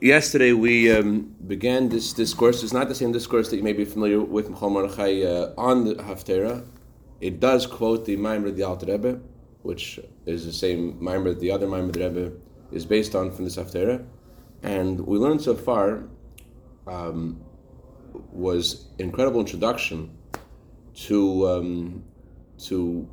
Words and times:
yesterday 0.00 0.52
we 0.52 0.90
um, 0.90 1.34
began 1.46 1.88
this 1.88 2.12
discourse. 2.12 2.62
It's 2.62 2.72
not 2.72 2.88
the 2.88 2.94
same 2.94 3.12
discourse 3.12 3.50
that 3.50 3.56
you 3.56 3.62
may 3.62 3.72
be 3.72 3.84
familiar 3.84 4.20
with 4.20 4.48
Michal 4.48 4.70
Mordechai 4.70 5.22
uh, 5.22 5.52
on 5.58 5.84
the 5.84 5.94
Haftarah. 5.96 6.66
It 7.20 7.38
does 7.38 7.66
quote 7.66 8.06
the 8.06 8.16
Maimer 8.16 8.54
the 8.54 8.62
Alter 8.62 8.86
Rebbe, 8.86 9.20
which 9.62 10.00
is 10.26 10.46
the 10.46 10.52
same 10.52 10.94
Maimer 10.94 11.38
the 11.38 11.50
other 11.50 11.66
Maimer 11.66 11.94
Rebbe 11.94 12.32
is 12.72 12.86
based 12.86 13.14
on 13.14 13.30
from 13.30 13.44
this 13.44 13.56
Haftarah. 13.56 14.04
And 14.62 15.00
we 15.06 15.18
learned 15.18 15.42
so 15.42 15.54
far 15.54 16.04
um, 16.86 17.40
was 18.12 18.86
incredible 18.98 19.40
introduction 19.40 20.16
to 20.94 21.48
um, 21.48 22.04
to 22.58 23.08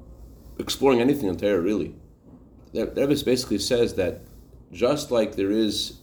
exploring 0.60 1.00
anything 1.00 1.30
in 1.30 1.38
Torah, 1.38 1.62
really. 1.62 1.96
The 2.74 2.86
Rebbe 2.88 3.16
basically 3.24 3.60
says 3.60 3.94
that 3.96 4.22
just 4.72 5.12
like 5.12 5.36
there 5.36 5.52
is 5.52 6.00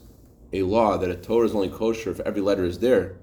a 0.55 0.63
law 0.63 0.97
that 0.97 1.11
a 1.11 1.17
Torah 1.17 1.47
is 1.47 1.55
only 1.55 1.69
kosher 1.69 2.11
if 2.11 2.21
every 2.21 2.41
letter 2.41 2.65
is 2.65 2.79
there, 2.79 3.17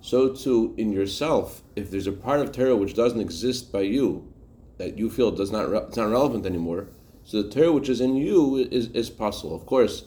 so 0.00 0.34
too 0.34 0.74
in 0.76 0.92
yourself, 0.92 1.62
if 1.76 1.90
there's 1.90 2.06
a 2.06 2.12
part 2.12 2.40
of 2.40 2.52
Torah 2.52 2.76
which 2.76 2.94
doesn't 2.94 3.20
exist 3.20 3.72
by 3.72 3.80
you, 3.80 4.30
that 4.76 4.98
you 4.98 5.08
feel 5.08 5.30
does 5.30 5.50
not 5.50 5.70
it's 5.70 5.96
not 5.96 6.10
relevant 6.10 6.44
anymore, 6.44 6.88
so 7.22 7.42
the 7.42 7.48
Torah 7.48 7.72
which 7.72 7.88
is 7.88 8.00
in 8.00 8.16
you 8.16 8.56
is, 8.56 8.88
is 8.88 9.08
possible. 9.08 9.54
Of 9.54 9.64
course, 9.64 10.04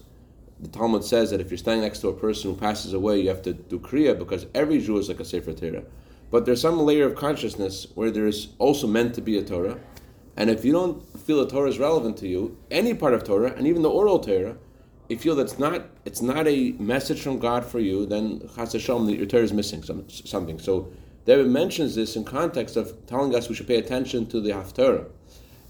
the 0.60 0.68
Talmud 0.68 1.04
says 1.04 1.32
that 1.32 1.42
if 1.42 1.50
you're 1.50 1.58
standing 1.58 1.84
next 1.84 2.00
to 2.00 2.10
a 2.10 2.14
person 2.14 2.52
who 2.52 2.60
passes 2.60 2.94
away, 2.94 3.22
you 3.22 3.30
have 3.30 3.42
to 3.44 3.54
do 3.54 3.80
kriya 3.80 4.18
because 4.18 4.46
every 4.54 4.80
Jew 4.80 4.98
is 4.98 5.08
like 5.08 5.20
a 5.20 5.26
Sefer 5.26 5.54
Torah. 5.54 5.84
But 6.30 6.46
there's 6.46 6.62
some 6.62 6.80
layer 6.80 7.06
of 7.06 7.16
consciousness 7.16 7.88
where 7.96 8.12
there's 8.12 8.50
also 8.60 8.86
meant 8.86 9.16
to 9.16 9.22
be 9.22 9.38
a 9.38 9.44
Torah. 9.44 9.80
And 10.36 10.50
if 10.50 10.66
you 10.66 10.74
don't 10.74 11.02
feel 11.20 11.38
the 11.44 11.50
Torah 11.50 11.70
is 11.70 11.80
relevant 11.80 12.18
to 12.18 12.28
you, 12.28 12.58
any 12.70 12.94
part 12.94 13.14
of 13.14 13.24
Torah, 13.24 13.54
and 13.54 13.66
even 13.66 13.82
the 13.82 13.90
oral 13.90 14.20
Torah, 14.20 14.58
you 15.10 15.18
feel 15.18 15.36
that's 15.36 15.58
not 15.58 15.88
it's 16.06 16.22
not 16.22 16.48
a 16.48 16.72
message 16.74 17.22
from 17.22 17.40
God 17.40 17.66
for 17.66 17.80
you, 17.80 18.06
then 18.06 18.50
Chas 18.56 18.74
Hashem, 18.74 19.10
your 19.10 19.26
Torah 19.26 19.44
is 19.44 19.54
missing 19.54 19.84
some, 19.84 20.10
something. 20.10 20.60
So 20.60 20.92
David 21.26 21.48
mentions 21.48 21.96
this 21.96 22.16
in 22.16 22.24
context 22.24 22.78
of 22.78 23.06
telling 23.06 23.36
us 23.36 23.50
we 23.50 23.56
should 23.56 23.68
pay 23.68 23.78
attention 23.78 24.26
to 24.28 24.42
the 24.42 24.52
Haftarah. 24.52 25.08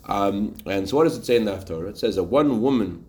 Um, 0.05 0.55
and 0.65 0.87
so 0.87 0.97
what 0.97 1.03
does 1.03 1.17
it 1.17 1.25
say 1.25 1.35
in 1.35 1.45
the 1.45 1.51
Haftarah? 1.51 1.89
It 1.89 1.97
says 1.97 2.15
that 2.15 2.23
one 2.23 2.61
woman 2.61 3.05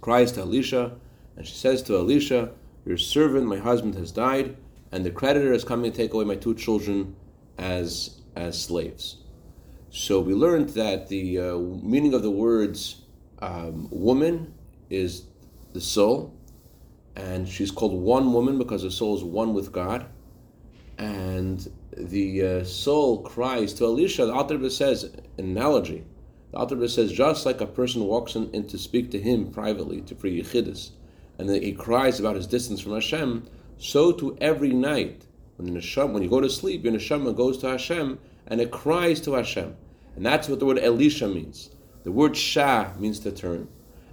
cries 0.00 0.32
to 0.32 0.40
Elisha, 0.40 0.92
and 1.36 1.46
she 1.46 1.54
says 1.54 1.82
to 1.84 1.96
Elisha, 1.96 2.52
Your 2.84 2.98
servant, 2.98 3.46
my 3.46 3.58
husband, 3.58 3.94
has 3.96 4.12
died, 4.12 4.56
and 4.90 5.04
the 5.04 5.10
creditor 5.10 5.52
is 5.52 5.64
coming 5.64 5.90
to 5.90 5.96
take 5.96 6.14
away 6.14 6.24
my 6.24 6.36
two 6.36 6.54
children 6.54 7.16
as, 7.58 8.20
as 8.36 8.60
slaves. 8.60 9.18
So 9.90 10.20
we 10.20 10.34
learned 10.34 10.70
that 10.70 11.08
the 11.08 11.38
uh, 11.38 11.58
meaning 11.58 12.14
of 12.14 12.22
the 12.22 12.30
words 12.30 13.02
um, 13.40 13.88
woman 13.90 14.54
is 14.88 15.24
the 15.72 15.80
soul, 15.80 16.34
and 17.16 17.48
she's 17.48 17.70
called 17.70 17.94
one 17.94 18.32
woman 18.32 18.58
because 18.58 18.82
the 18.82 18.90
soul 18.90 19.16
is 19.16 19.24
one 19.24 19.54
with 19.54 19.72
God. 19.72 20.06
And 20.98 21.70
the 21.96 22.46
uh, 22.46 22.64
soul 22.64 23.22
cries 23.22 23.72
to 23.74 23.84
Elisha. 23.84 24.26
The 24.26 24.32
Alter 24.32 24.70
says, 24.70 25.04
an 25.04 25.22
analogy. 25.38 26.04
The 26.52 26.58
Alter 26.58 26.86
says, 26.88 27.12
just 27.12 27.46
like 27.46 27.60
a 27.60 27.66
person 27.66 28.04
walks 28.04 28.34
in, 28.34 28.50
in, 28.50 28.66
to 28.68 28.78
speak 28.78 29.10
to 29.10 29.20
him 29.20 29.50
privately, 29.50 30.00
to 30.02 30.14
free 30.14 30.40
Yechidus, 30.42 30.90
and 31.38 31.48
then 31.48 31.62
he 31.62 31.72
cries 31.72 32.20
about 32.20 32.36
his 32.36 32.46
distance 32.46 32.80
from 32.80 32.92
Hashem, 32.92 33.46
so 33.78 34.12
to 34.12 34.36
every 34.40 34.72
night, 34.72 35.26
when, 35.56 35.74
neshama, 35.74 36.12
when 36.12 36.22
you 36.22 36.28
go 36.28 36.40
to 36.40 36.50
sleep, 36.50 36.84
your 36.84 36.92
neshama 36.92 37.34
goes 37.34 37.58
to 37.58 37.68
Hashem, 37.68 38.18
and 38.46 38.60
it 38.60 38.70
cries 38.70 39.20
to 39.22 39.32
Hashem. 39.32 39.74
And 40.14 40.26
that's 40.26 40.48
what 40.48 40.60
the 40.60 40.66
word 40.66 40.78
Elisha 40.78 41.26
means. 41.26 41.70
The 42.04 42.12
word 42.12 42.36
Shah 42.36 42.92
means 42.98 43.18
to 43.20 43.32
turn. 43.32 43.68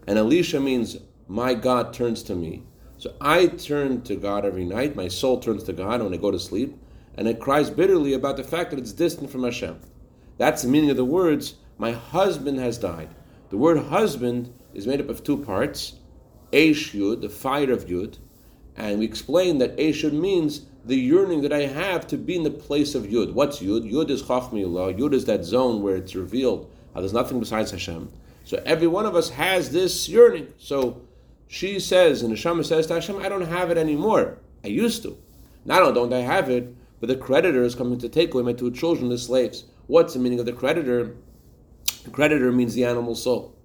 And 0.08 0.18
Elisha 0.18 0.60
means 0.60 0.98
my 1.30 1.54
God 1.54 1.94
turns 1.94 2.24
to 2.24 2.36
me. 2.36 2.64
So 2.98 3.14
I 3.22 3.48
turn 3.48 4.02
to 4.02 4.16
God 4.18 4.44
every 4.44 4.66
night. 4.66 4.98
My 4.98 5.08
soul 5.08 5.40
turns 5.40 5.64
to 5.64 5.74
God 5.74 6.02
when 6.02 6.14
I 6.14 6.18
go 6.18 6.32
to 6.32 6.40
sleep, 6.40 6.78
and 7.16 7.28
it 7.28 7.40
cries 7.40 7.70
bitterly 7.70 8.14
about 8.14 8.36
the 8.36 8.44
fact 8.44 8.72
that 8.72 8.80
it's 8.80 8.92
distant 8.92 9.30
from 9.30 9.44
Hashem. 9.44 9.80
That's 10.38 10.64
the 10.64 10.68
meaning 10.68 10.90
of 10.90 10.98
the 10.98 11.06
words, 11.06 11.56
my 11.78 11.92
husband 11.92 12.60
has 12.60 12.78
died. 12.78 13.10
The 13.52 13.58
word 13.58 13.78
husband 13.78 14.54
is 14.74 14.86
made 14.86 15.00
up 15.00 15.08
of 15.08 15.24
two 15.24 15.38
parts, 15.38 15.94
Eish 16.52 16.92
Yud, 16.92 17.22
the 17.22 17.30
fire 17.30 17.72
of 17.72 17.86
Yud, 17.86 18.18
and 18.76 19.00
we 19.00 19.06
explain 19.06 19.60
that 19.60 19.78
Eish 19.78 20.04
Yud 20.04 20.14
means 20.14 20.66
the 20.84 20.98
yearning 20.98 21.42
that 21.44 21.54
I 21.54 21.62
have 21.62 22.08
to 22.08 22.18
be 22.18 22.36
in 22.36 22.44
the 22.44 22.52
place 22.52 22.96
of 22.96 23.04
Yud. 23.04 23.34
What's 23.34 23.62
Yud? 23.62 23.90
Yud 23.90 24.10
is 24.10 24.24
Chachmillah. 24.24 24.98
Yud 24.98 25.14
is 25.14 25.26
that 25.26 25.46
zone 25.46 25.82
where 25.82 25.96
it's 25.96 26.16
revealed 26.16 26.70
there's 26.96 27.14
nothing 27.14 27.40
besides 27.40 27.72
Hashem. 27.72 28.12
So 28.46 28.62
every 28.66 28.88
one 28.88 29.06
of 29.06 29.16
us 29.16 29.30
has 29.30 29.72
this 29.72 30.10
yearning. 30.10 30.54
So 30.58 31.02
she 31.52 31.80
says, 31.80 32.22
and 32.22 32.32
the 32.32 32.36
Neshama 32.36 32.64
says 32.64 32.86
to 32.86 32.94
Hashem, 32.94 33.18
I 33.18 33.28
don't 33.28 33.42
have 33.42 33.72
it 33.72 33.78
anymore. 33.78 34.38
I 34.64 34.68
used 34.68 35.02
to. 35.02 35.18
Not 35.66 35.82
only 35.82 35.96
don't 35.96 36.14
I 36.14 36.20
have 36.20 36.48
it, 36.48 36.76
but 37.00 37.10
the 37.10 37.16
creditor 37.16 37.64
is 37.64 37.74
coming 37.74 37.98
to 37.98 38.08
take 38.08 38.36
away 38.36 38.44
my 38.44 38.54
two 38.54 38.70
children 38.70 39.12
as 39.12 39.24
slaves. 39.24 39.66
What's 39.88 40.14
the 40.14 40.20
meaning 40.20 40.40
of 40.40 40.46
the 40.46 40.54
creditor? 40.54 41.16
The 42.04 42.12
creditor 42.12 42.52
means 42.52 42.76
the 42.76 42.86
animal 42.86 43.16
soul. 43.16 43.58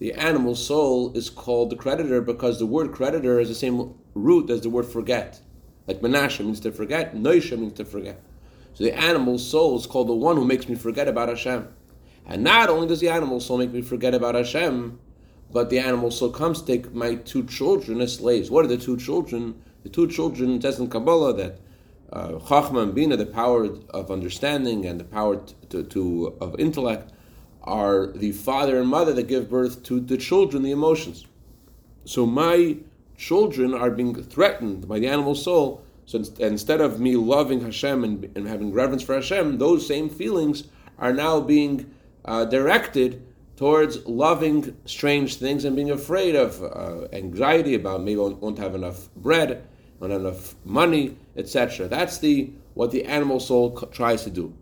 The 0.00 0.14
animal 0.14 0.56
soul 0.56 1.12
is 1.16 1.30
called 1.30 1.70
the 1.70 1.76
creditor 1.76 2.20
because 2.20 2.58
the 2.58 2.66
word 2.66 2.90
creditor 2.90 3.38
has 3.38 3.48
the 3.48 3.54
same 3.54 3.94
root 4.14 4.50
as 4.50 4.62
the 4.62 4.70
word 4.70 4.86
forget. 4.86 5.40
Like 5.86 6.00
Menashe 6.00 6.44
means 6.44 6.58
to 6.60 6.72
forget, 6.72 7.14
Noisha 7.14 7.56
means 7.56 7.74
to 7.74 7.84
forget. 7.84 8.20
So 8.74 8.82
the 8.82 8.98
animal 8.98 9.38
soul 9.38 9.78
is 9.78 9.86
called 9.86 10.08
the 10.08 10.12
one 10.12 10.34
who 10.34 10.44
makes 10.44 10.68
me 10.68 10.74
forget 10.74 11.06
about 11.06 11.28
Hashem. 11.28 11.68
And 12.26 12.42
not 12.42 12.68
only 12.68 12.88
does 12.88 12.98
the 12.98 13.10
animal 13.10 13.38
soul 13.38 13.58
make 13.58 13.72
me 13.72 13.82
forget 13.82 14.12
about 14.12 14.34
Hashem, 14.34 14.98
but 15.50 15.70
the 15.70 15.78
animal 15.78 16.10
soul 16.10 16.30
comes 16.30 16.60
to 16.60 16.66
take 16.66 16.92
my 16.92 17.14
two 17.14 17.44
children 17.44 18.00
as 18.00 18.16
slaves. 18.16 18.50
What 18.50 18.64
are 18.64 18.68
the 18.68 18.76
two 18.76 18.96
children? 18.96 19.60
The 19.82 19.88
two 19.88 20.08
children, 20.08 20.56
it 20.56 20.62
says 20.62 20.78
in 20.78 20.88
Kabbalah 20.88 21.34
that 21.34 21.60
uh, 22.12 22.28
Chachma 22.38 22.82
and 22.82 22.94
Bina, 22.94 23.16
the 23.16 23.26
power 23.26 23.68
of 23.90 24.10
understanding 24.10 24.84
and 24.86 25.00
the 25.00 25.04
power 25.04 25.40
to, 25.70 25.82
to, 25.82 26.36
of 26.40 26.58
intellect, 26.58 27.12
are 27.62 28.12
the 28.12 28.32
father 28.32 28.78
and 28.78 28.88
mother 28.88 29.12
that 29.12 29.28
give 29.28 29.50
birth 29.50 29.82
to 29.84 30.00
the 30.00 30.16
children, 30.16 30.62
the 30.62 30.70
emotions. 30.70 31.26
So 32.04 32.24
my 32.24 32.78
children 33.16 33.74
are 33.74 33.90
being 33.90 34.14
threatened 34.22 34.88
by 34.88 34.98
the 35.00 35.08
animal 35.08 35.34
soul. 35.34 35.84
So 36.06 36.24
instead 36.38 36.80
of 36.80 37.00
me 37.00 37.16
loving 37.16 37.60
Hashem 37.60 38.04
and, 38.04 38.32
and 38.34 38.48
having 38.48 38.72
reverence 38.72 39.02
for 39.02 39.14
Hashem, 39.14 39.58
those 39.58 39.86
same 39.86 40.08
feelings 40.08 40.64
are 40.98 41.12
now 41.12 41.40
being 41.40 41.92
uh, 42.24 42.46
directed 42.46 43.22
towards 43.58 44.06
loving 44.06 44.76
strange 44.84 45.34
things 45.34 45.64
and 45.64 45.74
being 45.74 45.90
afraid 45.90 46.36
of 46.36 46.62
uh, 46.62 47.08
anxiety 47.12 47.74
about 47.74 48.00
maybe 48.00 48.14
won't, 48.16 48.40
won't 48.40 48.56
have 48.56 48.76
enough 48.76 49.12
bread, 49.16 49.66
not 50.00 50.12
enough 50.12 50.54
money, 50.64 51.16
etc. 51.36 51.88
That's 51.88 52.18
the 52.18 52.52
what 52.74 52.92
the 52.92 53.04
animal 53.04 53.40
soul 53.40 53.76
tries 53.90 54.22
to 54.22 54.30
do. 54.30 54.54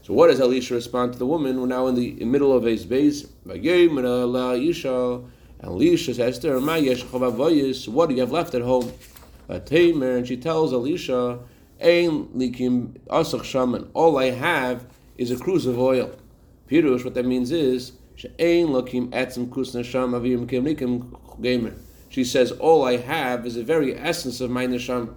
So 0.00 0.14
what 0.14 0.28
does 0.28 0.40
Elisha 0.40 0.72
respond 0.72 1.12
to 1.12 1.18
the 1.18 1.26
woman? 1.26 1.60
We're 1.60 1.66
now 1.66 1.88
in 1.88 1.94
the 1.94 2.24
middle 2.24 2.56
of 2.56 2.62
his 2.62 2.86
base. 2.86 3.26
And 3.44 3.66
Elisha 5.62 6.14
says 6.14 6.38
to 6.38 6.48
her, 6.48 6.58
What 6.58 8.08
do 8.08 8.14
you 8.14 8.20
have 8.22 8.32
left 8.32 8.54
at 8.54 8.62
home? 8.62 8.92
A 9.50 9.60
tamer, 9.60 10.16
and 10.16 10.26
she 10.26 10.38
tells 10.38 10.72
Elisha, 10.72 11.38
all 13.94 14.18
I 14.18 14.30
have 14.30 14.86
is 15.18 15.30
a 15.30 15.36
cruse 15.36 15.66
of 15.66 15.78
oil. 15.78 16.10
Pirush, 16.70 17.04
what 17.04 17.12
that 17.14 17.26
means 17.26 17.52
is, 17.52 17.92
she 22.12 22.24
says, 22.24 22.52
All 22.52 22.84
I 22.84 22.96
have 22.98 23.46
is 23.46 23.54
the 23.54 23.64
very 23.64 23.96
essence 23.98 24.40
of 24.40 24.50
my 24.50 24.66
neshama. 24.66 25.14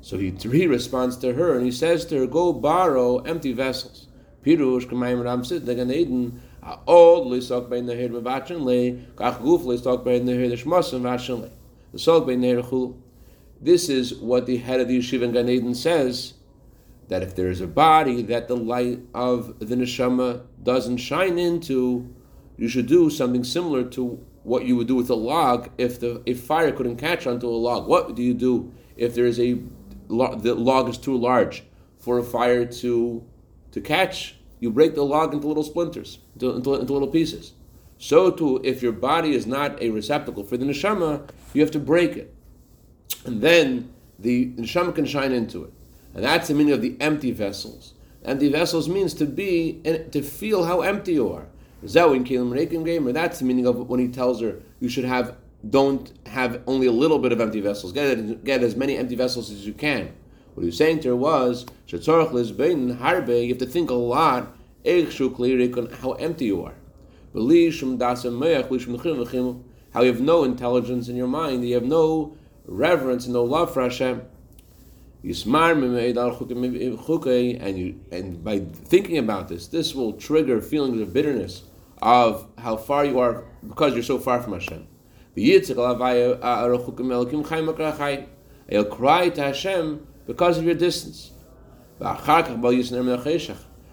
So 0.00 0.18
he, 0.18 0.30
he 0.30 0.66
responds 0.66 1.16
to 1.18 1.34
her 1.34 1.56
and 1.56 1.64
he 1.64 1.72
says 1.72 2.04
to 2.06 2.18
her, 2.20 2.26
Go 2.26 2.52
borrow 2.52 3.18
empty 3.18 3.52
vessels. 3.52 4.06
Pirush 4.44 4.86
Kamayim 4.86 5.24
Ram 5.24 5.44
Sid 5.44 5.66
Gan 5.66 5.90
Eden. 5.90 6.40
All 6.86 7.30
Lisok 7.30 7.68
Bein 7.68 7.86
Nehir 7.86 8.10
Vavachin 8.10 8.60
Le, 8.62 8.92
Kach 9.14 9.40
Guf 9.40 9.62
Lisok 9.62 10.04
Bein 10.04 10.24
Nehir 10.24 10.52
Shmosim 10.52 11.02
Vachin 11.02 11.40
Le. 11.42 11.50
The 11.92 11.98
Sok 11.98 12.26
Bein 12.26 12.40
Nehir 12.40 12.62
Chul. 12.64 12.96
This 13.60 13.88
is 13.88 14.14
what 14.14 14.46
the 14.46 14.58
head 14.58 14.80
of 14.80 14.88
the 14.88 14.98
yeshiva 14.98 15.22
in 15.22 15.32
Gan 15.32 15.48
Eden 15.48 15.74
says 15.74 16.34
that 17.08 17.22
if 17.22 17.34
there 17.34 17.48
is 17.48 17.60
a 17.60 17.66
body 17.66 18.22
that 18.22 18.48
the 18.48 18.56
light 18.56 19.00
of 19.14 19.58
the 19.58 19.74
neshama 19.74 20.42
doesn't 20.62 20.98
shine 20.98 21.38
into, 21.38 22.14
you 22.56 22.68
should 22.68 22.86
do 22.86 23.10
something 23.10 23.44
similar 23.44 23.84
to 23.84 24.24
what 24.42 24.64
you 24.64 24.76
would 24.76 24.86
do 24.86 24.94
with 24.94 25.10
a 25.10 25.14
log 25.14 25.70
if 25.76 26.00
the 26.00 26.22
if 26.24 26.40
fire 26.40 26.72
couldn't 26.72 26.96
catch 26.96 27.26
onto 27.26 27.48
a 27.48 27.50
log. 27.50 27.88
What 27.88 28.14
do 28.14 28.22
you 28.22 28.34
do 28.34 28.72
if 28.96 29.14
there 29.14 29.26
is 29.26 29.38
a 29.38 29.58
the 30.08 30.54
log 30.54 30.88
is 30.88 30.98
too 30.98 31.16
large 31.16 31.64
for 31.98 32.18
a 32.18 32.22
fire 32.22 32.64
to 32.64 33.24
to 33.72 33.80
catch? 33.80 34.36
You 34.60 34.70
break 34.70 34.94
the 34.94 35.04
log 35.04 35.34
into 35.34 35.46
little 35.46 35.62
splinters, 35.62 36.18
into, 36.34 36.56
into, 36.56 36.74
into 36.74 36.92
little 36.92 37.08
pieces. 37.08 37.52
So 37.98 38.30
too, 38.30 38.60
if 38.64 38.82
your 38.82 38.92
body 38.92 39.34
is 39.34 39.46
not 39.46 39.82
a 39.82 39.90
receptacle 39.90 40.44
for 40.44 40.56
the 40.56 40.64
neshama, 40.64 41.28
you 41.52 41.60
have 41.60 41.70
to 41.72 41.78
break 41.78 42.16
it, 42.16 42.34
and 43.24 43.42
then 43.42 43.92
the 44.18 44.52
neshama 44.52 44.94
can 44.94 45.04
shine 45.04 45.32
into 45.32 45.64
it. 45.64 45.72
And 46.14 46.24
that's 46.24 46.48
the 46.48 46.54
meaning 46.54 46.72
of 46.72 46.80
the 46.80 46.96
empty 47.00 47.32
vessels. 47.32 47.92
Empty 48.24 48.50
vessels 48.50 48.88
means 48.88 49.12
to 49.14 49.26
be 49.26 49.80
to 50.10 50.22
feel 50.22 50.64
how 50.64 50.80
empty 50.80 51.12
you 51.14 51.32
are. 51.32 51.48
That's 53.12 53.38
the 53.38 53.44
meaning 53.44 53.66
of 53.66 53.88
when 53.88 54.00
he 54.00 54.08
tells 54.08 54.40
her 54.40 54.60
you 54.80 54.88
should 54.88 55.04
have 55.04 55.36
don't 55.70 56.12
have 56.26 56.62
only 56.66 56.86
a 56.86 56.92
little 56.92 57.18
bit 57.18 57.32
of 57.32 57.40
empty 57.40 57.60
vessels. 57.60 57.92
Get, 57.92 58.44
get 58.44 58.62
as 58.62 58.76
many 58.76 58.96
empty 58.96 59.16
vessels 59.16 59.50
as 59.50 59.66
you 59.66 59.72
can. 59.72 60.12
What 60.54 60.62
he 60.62 60.66
was 60.66 60.76
saying 60.76 61.00
to 61.00 61.08
her 61.08 61.16
was, 61.16 61.66
you 61.90 61.98
have 61.98 63.58
to 63.58 63.66
think 63.66 63.90
a 63.90 63.94
lot 63.94 64.56
how 64.84 66.12
empty 66.12 66.44
you 66.46 66.64
are. 66.64 66.74
How 69.92 70.02
you 70.02 70.12
have 70.12 70.20
no 70.20 70.44
intelligence 70.44 71.08
in 71.08 71.16
your 71.16 71.26
mind, 71.26 71.68
you 71.68 71.74
have 71.74 71.84
no 71.84 72.36
reverence 72.66 73.26
no 73.26 73.44
love 73.44 73.74
for 73.74 73.82
Hashem. 73.82 74.22
And 75.22 75.34
you 77.78 78.00
and 78.12 78.44
by 78.44 78.60
thinking 78.60 79.18
about 79.18 79.48
this, 79.48 79.66
this 79.66 79.94
will 79.94 80.12
trigger 80.12 80.60
feelings 80.60 81.00
of 81.00 81.12
bitterness 81.12 81.64
of 82.06 82.46
how 82.56 82.76
far 82.76 83.04
you 83.04 83.18
are 83.18 83.44
because 83.66 83.94
you're 83.94 84.02
so 84.04 84.16
far 84.16 84.40
from 84.40 84.52
Hashem. 84.52 84.86
You'll 88.70 88.84
cry 88.84 89.28
to 89.28 89.42
Hashem 89.42 90.06
because 90.24 90.56
of 90.56 90.64
your 90.64 90.76
distance. 90.76 91.32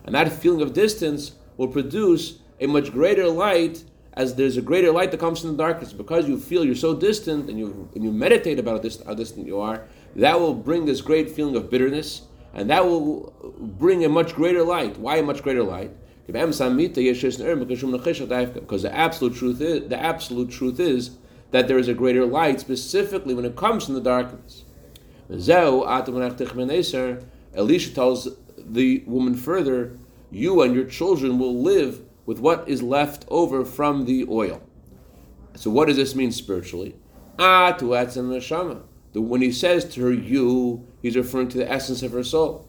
And 0.05 0.15
that 0.15 0.31
feeling 0.31 0.61
of 0.61 0.73
distance 0.73 1.31
will 1.57 1.69
produce 1.69 2.37
a 2.59 2.67
much 2.67 2.91
greater 2.91 3.27
light 3.27 3.83
as 4.13 4.35
there's 4.35 4.57
a 4.57 4.61
greater 4.61 4.91
light 4.91 5.09
that 5.09 5.19
comes 5.19 5.41
from 5.41 5.53
the 5.53 5.57
darkness. 5.57 5.91
Because 5.91 6.29
you 6.29 6.39
feel 6.39 6.63
you're 6.63 6.75
so 6.75 6.95
distant 6.95 7.49
and 7.49 7.57
you, 7.57 7.89
and 7.95 8.03
you 8.03 8.11
meditate 8.11 8.59
about 8.59 8.85
how 9.07 9.15
distant 9.15 9.47
you 9.47 9.59
are, 9.59 9.87
that 10.17 10.39
will 10.39 10.53
bring 10.53 10.85
this 10.85 11.01
great 11.01 11.31
feeling 11.31 11.55
of 11.55 11.71
bitterness 11.71 12.21
and 12.53 12.69
that 12.69 12.85
will 12.85 13.33
bring 13.59 14.05
a 14.05 14.09
much 14.09 14.35
greater 14.35 14.63
light. 14.63 14.99
Why 14.99 15.17
a 15.17 15.23
much 15.23 15.41
greater 15.41 15.63
light? 15.63 15.89
Because 16.25 16.59
the 16.59 16.65
absolute 18.91 19.35
truth 19.35 19.61
is 19.61 19.89
the 19.89 19.99
absolute 19.99 20.49
truth 20.49 20.79
is 20.79 21.11
that 21.51 21.67
there 21.67 21.77
is 21.77 21.87
a 21.87 21.93
greater 21.93 22.25
light, 22.25 22.59
specifically 22.59 23.33
when 23.33 23.45
it 23.45 23.55
comes 23.55 23.85
from 23.85 23.95
the 23.95 24.01
darkness. 24.01 24.63
Elisha 27.55 27.93
tells 27.93 28.27
the 28.57 29.03
woman 29.05 29.35
further, 29.35 29.97
you 30.31 30.61
and 30.61 30.73
your 30.73 30.85
children 30.85 31.37
will 31.37 31.61
live 31.61 32.01
with 32.25 32.39
what 32.39 32.67
is 32.67 32.81
left 32.81 33.25
over 33.27 33.65
from 33.65 34.05
the 34.05 34.25
oil. 34.29 34.61
So 35.55 35.69
what 35.69 35.87
does 35.87 35.97
this 35.97 36.15
mean 36.15 36.31
spiritually? 36.31 36.95
Ah, 37.37 37.73
to 37.73 37.85
neshama. 37.85 38.81
When 39.13 39.41
he 39.41 39.51
says 39.51 39.85
to 39.93 40.01
her, 40.01 40.11
you, 40.11 40.87
he's 41.01 41.15
referring 41.15 41.49
to 41.49 41.57
the 41.57 41.71
essence 41.71 42.01
of 42.01 42.11
her 42.13 42.23
soul. 42.23 42.67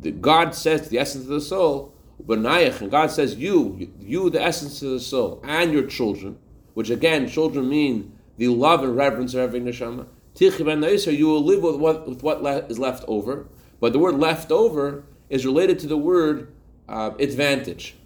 The 0.00 0.10
God 0.10 0.54
says 0.54 0.82
to 0.82 0.88
the 0.88 0.98
essence 0.98 1.24
of 1.24 1.30
the 1.30 1.40
soul, 1.40 1.89
and 2.28 2.90
God 2.90 3.10
says, 3.10 3.36
you, 3.36 3.92
you, 3.98 4.30
the 4.30 4.42
essence 4.42 4.82
of 4.82 4.90
the 4.90 5.00
soul, 5.00 5.40
and 5.44 5.72
your 5.72 5.86
children, 5.86 6.38
which 6.74 6.90
again, 6.90 7.28
children 7.28 7.68
mean 7.68 8.16
the 8.36 8.48
love 8.48 8.82
and 8.82 8.96
reverence 8.96 9.34
of 9.34 9.40
every 9.40 9.60
neshama. 9.60 10.06
You 10.38 11.26
will 11.26 11.44
live 11.44 11.62
with 11.62 11.76
what, 11.76 12.08
with 12.08 12.22
what 12.22 12.70
is 12.70 12.78
left 12.78 13.04
over. 13.06 13.46
But 13.80 13.92
the 13.92 13.98
word 13.98 14.16
left 14.16 14.50
over 14.50 15.04
is 15.28 15.44
related 15.44 15.78
to 15.80 15.86
the 15.86 15.96
word 15.96 16.52
uh, 16.88 17.12
advantage. 17.18 17.96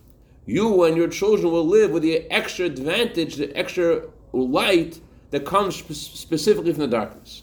You 0.46 0.84
and 0.84 0.96
your 0.96 1.08
children 1.08 1.52
will 1.52 1.66
live 1.66 1.90
with 1.90 2.02
the 2.02 2.30
extra 2.30 2.66
advantage, 2.66 3.36
the 3.36 3.56
extra 3.56 4.02
light 4.32 5.00
that 5.30 5.44
comes 5.44 5.76
specifically 5.76 6.72
from 6.72 6.82
the 6.82 6.88
darkness. 6.88 7.42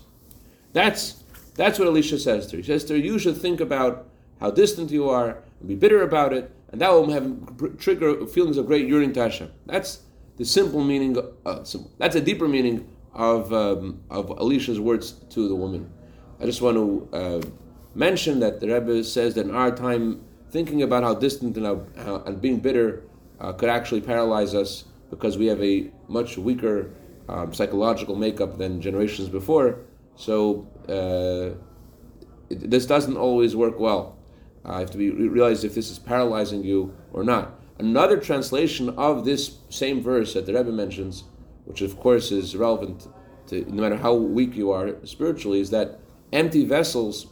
That's, 0.74 1.24
that's 1.56 1.80
what 1.80 1.88
Elisha 1.88 2.20
says 2.20 2.48
to 2.48 2.58
her. 2.58 2.58
He 2.58 2.64
says 2.64 2.86
to 2.86 2.94
her, 2.94 3.00
You 3.00 3.20
should 3.20 3.38
think 3.38 3.60
about 3.60 4.08
how 4.40 4.52
distant 4.52 4.92
you 4.92 5.10
are 5.10 5.38
and 5.60 5.68
be 5.68 5.76
bitter 5.76 6.02
about 6.02 6.34
it, 6.34 6.52
and 6.72 6.82
that 6.82 6.92
will 6.92 7.12
have 7.12 7.78
trigger 7.78 8.26
feelings 8.28 8.58
of 8.58 8.66
great 8.66 8.88
yearning 8.88 9.14
to 9.14 9.22
Hashem. 9.22 9.52
That's 9.66 10.04
the 10.38 10.46
simple 10.46 10.84
meaning. 10.84 11.18
Uh, 11.46 11.64
that's 11.98 12.16
a 12.16 12.22
deeper 12.22 12.48
meaning 12.48 12.88
of 13.14 13.52
um, 13.54 14.02
of 14.10 14.30
Elisha's 14.30 14.80
words 14.80 15.12
to 15.32 15.48
the 15.48 15.56
woman. 15.56 15.92
I 16.40 16.46
just 16.46 16.62
want 16.62 16.78
to 16.78 17.10
uh, 17.16 17.42
mention 17.94 18.40
that 18.40 18.60
the 18.60 18.68
Rebbe 18.68 19.04
says 19.04 19.36
that 19.36 19.46
in 19.46 19.54
our 19.54 19.76
time, 19.76 20.24
thinking 20.50 20.82
about 20.82 21.04
how 21.04 21.14
distant 21.14 21.56
and, 21.58 21.66
how, 21.66 21.86
how, 21.98 22.16
and 22.26 22.42
being 22.42 22.60
bitter 22.60 23.04
uh, 23.40 23.54
could 23.54 23.70
actually 23.70 24.02
paralyze 24.02 24.56
us 24.56 24.86
because 25.10 25.38
we 25.38 25.48
have 25.48 25.62
a 25.62 25.92
much 26.08 26.38
weaker 26.38 26.92
um, 27.30 27.54
psychological 27.54 28.16
makeup 28.16 28.58
than 28.58 28.82
generations 28.82 29.30
before. 29.30 29.80
So 30.16 30.68
uh, 30.88 31.58
this 32.50 32.86
doesn't 32.86 33.18
always 33.18 33.56
work 33.56 33.80
well. 33.80 34.18
I 34.64 34.80
have 34.80 34.92
to 34.92 34.98
be 34.98 35.10
realize 35.10 35.64
if 35.64 35.76
this 35.76 35.90
is 35.90 36.00
paralyzing 36.00 36.64
you 36.64 36.96
or 37.14 37.24
not. 37.24 37.60
Another 37.80 38.18
translation 38.18 38.90
of 38.90 39.26
this 39.26 39.58
same 39.70 40.02
verse 40.04 40.34
that 40.34 40.46
the 40.46 40.54
Rebbe 40.54 40.72
mentions, 40.72 41.24
which 41.66 41.82
of 41.82 42.00
course 42.00 42.32
is 42.32 42.56
relevant 42.56 43.08
to 43.48 43.66
no 43.74 43.82
matter 43.82 43.98
how 43.98 44.14
weak 44.14 44.56
you 44.56 44.72
are 44.72 44.96
spiritually, 45.04 45.60
is 45.60 45.72
that 45.72 46.00
empty 46.32 46.64
vessels 46.66 47.28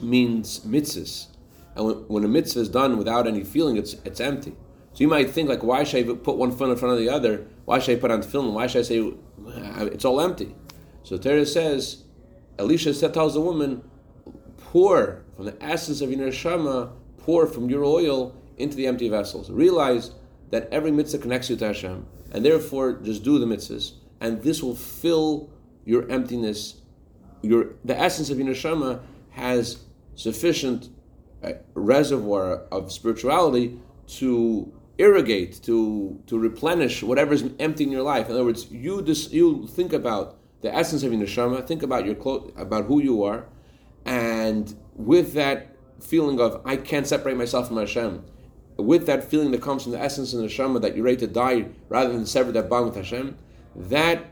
means 0.00 0.60
mitzvahs. 0.60 1.28
And 1.76 1.86
when, 1.86 1.96
when 2.08 2.24
a 2.24 2.28
mitzvah 2.28 2.60
is 2.60 2.68
done 2.68 2.98
without 2.98 3.26
any 3.26 3.44
feeling, 3.44 3.76
it's, 3.76 3.94
it's 4.04 4.20
empty. 4.20 4.56
So 4.92 5.04
you 5.04 5.08
might 5.08 5.30
think, 5.30 5.48
like, 5.48 5.62
why 5.62 5.84
should 5.84 6.08
I 6.08 6.14
put 6.14 6.36
one 6.36 6.50
foot 6.50 6.70
in 6.70 6.76
front 6.76 6.94
of 6.94 6.98
the 6.98 7.08
other? 7.08 7.46
Why 7.64 7.78
should 7.78 7.96
I 7.96 8.00
put 8.00 8.10
on 8.10 8.22
film? 8.22 8.54
Why 8.54 8.66
should 8.66 8.80
I 8.80 8.82
say 8.82 9.00
uh, 9.00 9.86
it's 9.86 10.04
all 10.04 10.20
empty? 10.20 10.54
So 11.04 11.16
Torah 11.16 11.46
says, 11.46 12.02
Elisha 12.58 12.92
tells 13.08 13.34
the 13.34 13.40
woman, 13.40 13.88
pour 14.56 15.22
from 15.40 15.46
the 15.46 15.64
essence 15.64 16.02
of 16.02 16.12
your 16.12 16.28
neshama, 16.28 16.92
pour 17.16 17.46
from 17.46 17.70
your 17.70 17.82
oil 17.82 18.36
into 18.58 18.76
the 18.76 18.86
empty 18.86 19.08
vessels. 19.08 19.48
Realize 19.48 20.10
that 20.50 20.68
every 20.70 20.90
mitzvah 20.90 21.16
connects 21.16 21.48
you 21.48 21.56
to 21.56 21.68
Hashem, 21.68 22.06
and 22.32 22.44
therefore 22.44 22.92
just 22.92 23.24
do 23.24 23.38
the 23.38 23.46
mitzvahs, 23.46 23.92
and 24.20 24.42
this 24.42 24.62
will 24.62 24.74
fill 24.74 25.48
your 25.86 26.06
emptiness. 26.10 26.82
Your 27.40 27.70
the 27.86 27.98
essence 27.98 28.28
of 28.28 28.38
your 28.38 28.48
neshama 28.48 29.00
has 29.30 29.82
sufficient 30.14 30.90
uh, 31.42 31.52
reservoir 31.72 32.64
of 32.70 32.92
spirituality 32.92 33.80
to 34.18 34.70
irrigate, 34.98 35.62
to 35.62 36.22
to 36.26 36.38
replenish 36.38 37.02
whatever's 37.02 37.44
empty 37.58 37.84
in 37.84 37.90
your 37.90 38.02
life. 38.02 38.26
In 38.26 38.32
other 38.32 38.44
words, 38.44 38.70
you 38.70 39.00
dis, 39.00 39.32
you 39.32 39.66
think 39.68 39.94
about 39.94 40.36
the 40.60 40.74
essence 40.74 41.02
of 41.02 41.14
your 41.14 41.22
neshama, 41.22 41.66
think 41.66 41.82
about 41.82 42.04
your 42.04 42.16
about 42.58 42.84
who 42.84 43.00
you 43.00 43.24
are, 43.24 43.46
and 44.04 44.76
with 45.06 45.34
that 45.34 45.76
feeling 46.00 46.40
of 46.40 46.60
I 46.64 46.76
can't 46.76 47.06
separate 47.06 47.36
myself 47.36 47.68
from 47.68 47.76
Hashem, 47.76 48.24
with 48.76 49.06
that 49.06 49.24
feeling 49.24 49.50
that 49.52 49.62
comes 49.62 49.82
from 49.82 49.92
the 49.92 50.00
essence 50.00 50.32
of 50.32 50.40
the 50.40 50.46
neshama 50.46 50.80
that 50.82 50.96
you're 50.96 51.04
ready 51.04 51.18
to 51.18 51.26
die 51.26 51.66
rather 51.88 52.12
than 52.12 52.26
sever 52.26 52.52
that 52.52 52.68
bond 52.68 52.86
with 52.86 52.96
Hashem, 52.96 53.36
that 53.76 54.26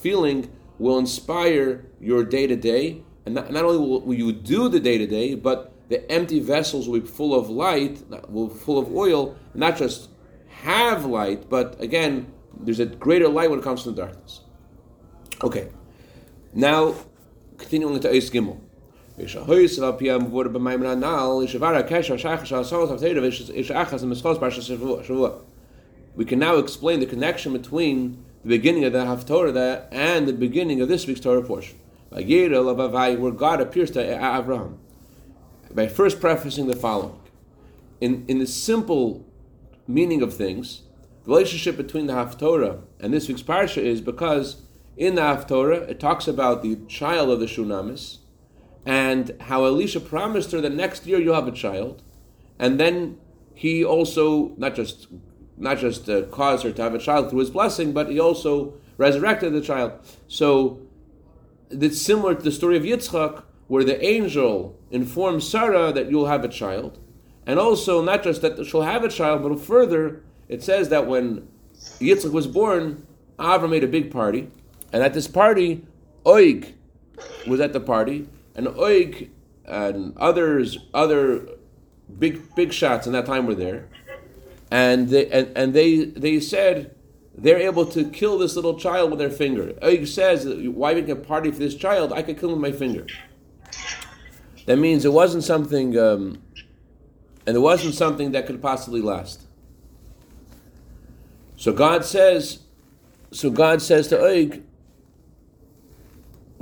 feeling 0.00 0.50
will 0.78 0.98
inspire 0.98 1.86
your 2.00 2.24
day 2.24 2.46
to 2.46 2.56
day 2.56 3.02
and 3.24 3.34
not, 3.34 3.52
not 3.52 3.64
only 3.64 3.78
will, 3.78 4.00
will 4.00 4.14
you 4.14 4.32
do 4.32 4.68
the 4.68 4.80
day 4.80 4.98
to 4.98 5.06
day, 5.06 5.34
but 5.34 5.72
the 5.88 6.10
empty 6.10 6.40
vessels 6.40 6.88
will 6.88 7.00
be 7.00 7.06
full 7.06 7.34
of 7.34 7.50
light, 7.50 8.02
will 8.28 8.48
be 8.48 8.58
full 8.58 8.78
of 8.78 8.94
oil, 8.94 9.36
not 9.54 9.76
just 9.76 10.08
have 10.48 11.04
light, 11.04 11.48
but 11.48 11.80
again, 11.80 12.32
there's 12.60 12.80
a 12.80 12.86
greater 12.86 13.28
light 13.28 13.50
when 13.50 13.58
it 13.58 13.62
comes 13.62 13.82
to 13.82 13.90
the 13.90 13.96
darkness. 13.96 14.40
Okay, 15.42 15.68
now 16.54 16.94
continuing 17.58 17.94
into 17.94 18.10
Eis 18.10 18.30
Gimel. 18.30 18.60
We 19.18 19.26
can 19.26 19.46
now 26.38 26.56
explain 26.56 27.00
the 27.00 27.06
connection 27.06 27.52
between 27.52 28.24
the 28.42 28.48
beginning 28.48 28.84
of 28.84 28.94
the 28.94 29.04
Haftorah 29.04 29.86
and 29.92 30.26
the 30.26 30.32
beginning 30.32 30.80
of 30.80 30.88
this 30.88 31.06
week's 31.06 31.20
Torah 31.20 31.42
portion. 31.42 31.78
Where 32.08 33.32
God 33.32 33.60
appears 33.60 33.90
to 33.90 34.00
Abraham 34.00 34.78
by 35.70 35.88
first 35.88 36.18
prefacing 36.18 36.66
the 36.66 36.76
following. 36.76 37.18
In, 38.00 38.24
in 38.28 38.38
the 38.38 38.46
simple 38.46 39.26
meaning 39.86 40.22
of 40.22 40.34
things, 40.34 40.82
the 41.24 41.30
relationship 41.30 41.76
between 41.76 42.06
the 42.06 42.14
Haftorah 42.14 42.80
and 42.98 43.12
this 43.12 43.28
week's 43.28 43.42
parsha 43.42 43.82
is 43.82 44.00
because 44.00 44.62
in 44.96 45.16
the 45.16 45.22
Haftorah 45.22 45.86
it 45.88 46.00
talks 46.00 46.26
about 46.26 46.62
the 46.62 46.76
child 46.88 47.28
of 47.28 47.40
the 47.40 47.46
Shunamis 47.46 48.20
and 48.84 49.34
how 49.40 49.64
Elisha 49.64 50.00
promised 50.00 50.52
her 50.52 50.60
that 50.60 50.74
next 50.74 51.06
year 51.06 51.20
you'll 51.20 51.34
have 51.34 51.48
a 51.48 51.52
child, 51.52 52.02
and 52.58 52.78
then 52.80 53.18
he 53.54 53.84
also 53.84 54.52
not 54.56 54.74
just 54.74 55.08
not 55.56 55.78
just 55.78 56.08
uh, 56.08 56.22
caused 56.22 56.64
her 56.64 56.72
to 56.72 56.82
have 56.82 56.94
a 56.94 56.98
child 56.98 57.30
through 57.30 57.38
his 57.38 57.50
blessing, 57.50 57.92
but 57.92 58.08
he 58.08 58.18
also 58.18 58.74
resurrected 58.96 59.52
the 59.52 59.60
child. 59.60 59.92
So 60.26 60.80
that's 61.70 62.00
similar 62.00 62.34
to 62.34 62.42
the 62.42 62.50
story 62.50 62.76
of 62.76 62.82
Yitzchak, 62.82 63.44
where 63.68 63.84
the 63.84 64.02
angel 64.04 64.78
informs 64.90 65.48
Sarah 65.48 65.92
that 65.92 66.10
you'll 66.10 66.26
have 66.26 66.44
a 66.44 66.48
child, 66.48 66.98
and 67.46 67.58
also 67.58 68.02
not 68.02 68.22
just 68.22 68.42
that 68.42 68.64
she'll 68.66 68.82
have 68.82 69.04
a 69.04 69.08
child, 69.08 69.42
but 69.42 69.60
further, 69.60 70.22
it 70.48 70.62
says 70.62 70.88
that 70.88 71.06
when 71.06 71.48
Yitzchak 72.00 72.32
was 72.32 72.46
born, 72.46 73.06
Avram 73.38 73.70
made 73.70 73.84
a 73.84 73.88
big 73.88 74.10
party, 74.10 74.50
and 74.92 75.02
at 75.02 75.14
this 75.14 75.28
party, 75.28 75.86
Oig 76.26 76.74
was 77.46 77.60
at 77.60 77.72
the 77.72 77.80
party, 77.80 78.28
and 78.54 78.66
Oig 78.68 79.30
and 79.64 80.16
others, 80.18 80.78
other 80.92 81.48
big 82.18 82.54
big 82.54 82.72
shots 82.72 83.06
in 83.06 83.12
that 83.12 83.26
time 83.26 83.46
were 83.46 83.54
there, 83.54 83.88
and 84.70 85.08
they 85.08 85.30
and, 85.30 85.56
and 85.56 85.74
they 85.74 86.04
they 86.04 86.40
said 86.40 86.94
they're 87.34 87.58
able 87.58 87.86
to 87.86 88.04
kill 88.10 88.38
this 88.38 88.56
little 88.56 88.78
child 88.78 89.10
with 89.10 89.18
their 89.18 89.30
finger. 89.30 89.72
Oig 89.82 90.06
says, 90.06 90.46
why 90.68 90.94
make 90.94 91.08
a 91.08 91.16
party 91.16 91.50
for 91.50 91.58
this 91.58 91.74
child? 91.74 92.12
I 92.12 92.22
could 92.22 92.38
kill 92.38 92.52
him 92.52 92.60
with 92.60 92.72
my 92.72 92.78
finger. 92.78 93.06
That 94.66 94.76
means 94.76 95.04
it 95.04 95.12
wasn't 95.12 95.42
something, 95.42 95.98
um, 95.98 96.42
and 97.46 97.56
it 97.56 97.60
wasn't 97.60 97.94
something 97.94 98.32
that 98.32 98.46
could 98.46 98.60
possibly 98.60 99.00
last. 99.00 99.46
So 101.56 101.72
God 101.72 102.04
says, 102.04 102.60
so 103.30 103.48
God 103.50 103.80
says 103.80 104.08
to 104.08 104.16
Oig, 104.16 104.62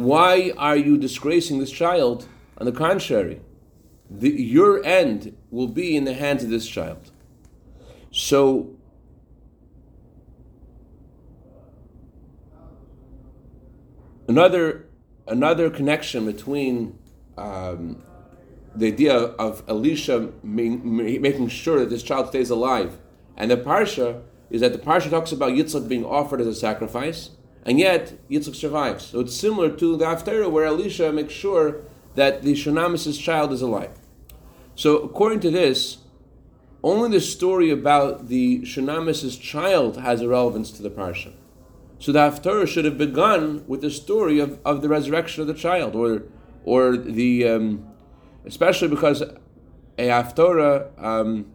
why 0.00 0.52
are 0.56 0.76
you 0.76 0.96
disgracing 0.96 1.58
this 1.58 1.70
child? 1.70 2.26
On 2.58 2.66
the 2.66 2.72
contrary, 2.72 3.40
the, 4.10 4.30
your 4.30 4.84
end 4.84 5.36
will 5.50 5.68
be 5.68 5.96
in 5.96 6.04
the 6.04 6.14
hands 6.14 6.42
of 6.42 6.50
this 6.50 6.66
child. 6.66 7.10
So, 8.10 8.76
another 14.28 14.86
another 15.26 15.70
connection 15.70 16.26
between 16.26 16.98
um, 17.38 18.02
the 18.74 18.88
idea 18.88 19.14
of 19.14 19.62
Elisha 19.68 20.32
making 20.42 21.48
sure 21.48 21.78
that 21.80 21.90
this 21.90 22.02
child 22.02 22.28
stays 22.28 22.50
alive 22.50 22.98
and 23.36 23.50
the 23.50 23.56
parsha 23.56 24.22
is 24.50 24.60
that 24.60 24.72
the 24.72 24.78
parsha 24.78 25.08
talks 25.08 25.30
about 25.30 25.52
Yitzchak 25.52 25.88
being 25.88 26.04
offered 26.04 26.40
as 26.40 26.46
a 26.46 26.54
sacrifice 26.54 27.30
and 27.64 27.78
yet 27.78 28.14
Yitzchak 28.30 28.54
survives. 28.54 29.06
So 29.06 29.20
it's 29.20 29.36
similar 29.36 29.70
to 29.76 29.96
the 29.96 30.04
Haftarah 30.06 30.50
where 30.50 30.64
Elisha 30.64 31.12
makes 31.12 31.32
sure 31.32 31.82
that 32.14 32.42
the 32.42 32.54
Shunamis' 32.54 33.20
child 33.20 33.52
is 33.52 33.62
alive. 33.62 33.98
So 34.74 34.98
according 34.98 35.40
to 35.40 35.50
this, 35.50 35.98
only 36.82 37.10
the 37.10 37.20
story 37.20 37.70
about 37.70 38.28
the 38.28 38.60
Shunamis' 38.62 39.40
child 39.40 39.98
has 39.98 40.22
a 40.22 40.28
relevance 40.28 40.70
to 40.72 40.82
the 40.82 40.90
parsha. 40.90 41.32
So 41.98 42.12
the 42.12 42.20
Haftarah 42.20 42.66
should 42.66 42.86
have 42.86 42.96
begun 42.96 43.62
with 43.66 43.82
the 43.82 43.90
story 43.90 44.38
of, 44.38 44.58
of 44.64 44.80
the 44.80 44.88
resurrection 44.88 45.42
of 45.42 45.46
the 45.46 45.54
child, 45.54 45.94
or 45.94 46.22
or 46.64 46.96
the 46.96 47.46
um, 47.46 47.86
especially 48.46 48.88
because 48.88 49.20
a 49.20 49.38
Haftarah 49.98 50.90
um, 51.02 51.52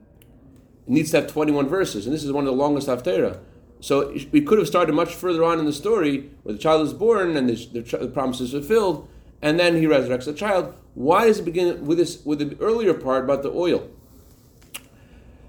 needs 0.86 1.12
to 1.12 1.22
have 1.22 1.32
21 1.32 1.68
verses, 1.68 2.06
and 2.06 2.14
this 2.14 2.24
is 2.24 2.32
one 2.32 2.46
of 2.46 2.54
the 2.54 2.58
longest 2.58 2.88
Haftarah. 2.88 3.40
So 3.86 4.18
we 4.32 4.42
could 4.42 4.58
have 4.58 4.68
started 4.68 4.96
much 4.96 5.14
further 5.14 5.44
on 5.44 5.60
in 5.60 5.66
the 5.66 5.72
story 5.72 6.32
where 6.42 6.54
the 6.54 6.60
child 6.60 6.88
is 6.88 6.92
born 6.92 7.38
and 7.38 7.48
the, 7.48 7.54
the, 7.72 7.98
the 8.00 8.08
promise 8.08 8.42
is 8.42 8.50
fulfilled, 8.50 9.08
and 9.44 9.60
then 9.60 9.76
he 9.76 9.86
resurrects 9.86 10.26
the 10.26 10.34
child. 10.34 10.74
Why 10.96 11.28
does 11.28 11.38
it 11.38 11.46
begin 11.46 11.86
with 11.86 12.00
this 12.00 12.26
with 12.26 12.40
the 12.40 12.58
earlier 12.60 12.96
part 12.96 13.26
about 13.26 13.44
the 13.44 13.52
oil? 13.52 13.88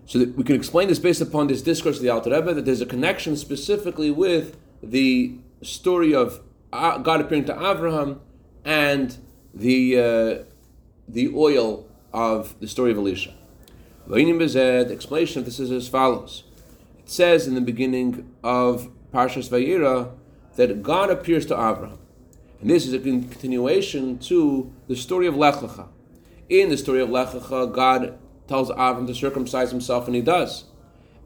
So 0.05 0.19
that 0.19 0.37
we 0.37 0.45
can 0.45 0.55
explain 0.55 0.89
this 0.89 0.99
based 0.99 1.23
upon 1.23 1.47
this 1.47 1.63
discourse 1.63 1.97
of 1.97 2.03
the 2.03 2.11
Alter 2.11 2.29
Rebbe 2.29 2.53
that 2.53 2.67
there's 2.67 2.83
a 2.83 2.87
connection 2.87 3.39
specifically 3.39 4.11
with 4.11 4.59
the 4.83 5.37
story 5.63 6.15
of 6.15 6.43
God 6.71 7.23
appearing 7.23 7.47
to 7.47 7.55
Abraham 7.55 8.21
and 8.67 9.17
the 9.55 9.99
uh, 9.99 10.45
the 11.09 11.33
oil 11.35 11.89
of 12.13 12.55
the 12.61 12.69
story 12.69 12.91
of 12.91 12.99
Elisha. 12.99 13.33
The 14.07 14.89
explanation 14.93 15.39
of 15.39 15.47
this 15.47 15.59
is 15.59 15.71
as 15.71 15.89
follows 15.89 16.43
says 17.07 17.47
in 17.47 17.55
the 17.55 17.61
beginning 17.61 18.35
of 18.45 18.91
Parshas 19.13 19.49
Vayera 19.49 20.13
that 20.57 20.83
God 20.83 21.11
appears 21.11 21.47
to 21.47 21.55
Abraham. 21.55 21.99
And 22.61 22.71
this 22.71 22.87
is 22.87 22.93
a 22.93 22.99
continuation 22.99 24.19
to 24.21 24.73
the 24.89 24.97
story 24.97 25.27
of 25.27 25.37
Lech 25.37 25.57
Lecha. 25.57 25.89
In 26.49 26.69
the 26.69 26.77
story 26.77 27.01
of 27.01 27.11
Lech 27.11 27.29
Lecha, 27.29 27.73
God 27.73 28.19
tells 28.49 28.71
Abraham 28.71 29.07
to 29.07 29.15
circumcise 29.15 29.71
himself, 29.71 30.07
and 30.07 30.15
he 30.15 30.23
does. 30.23 30.65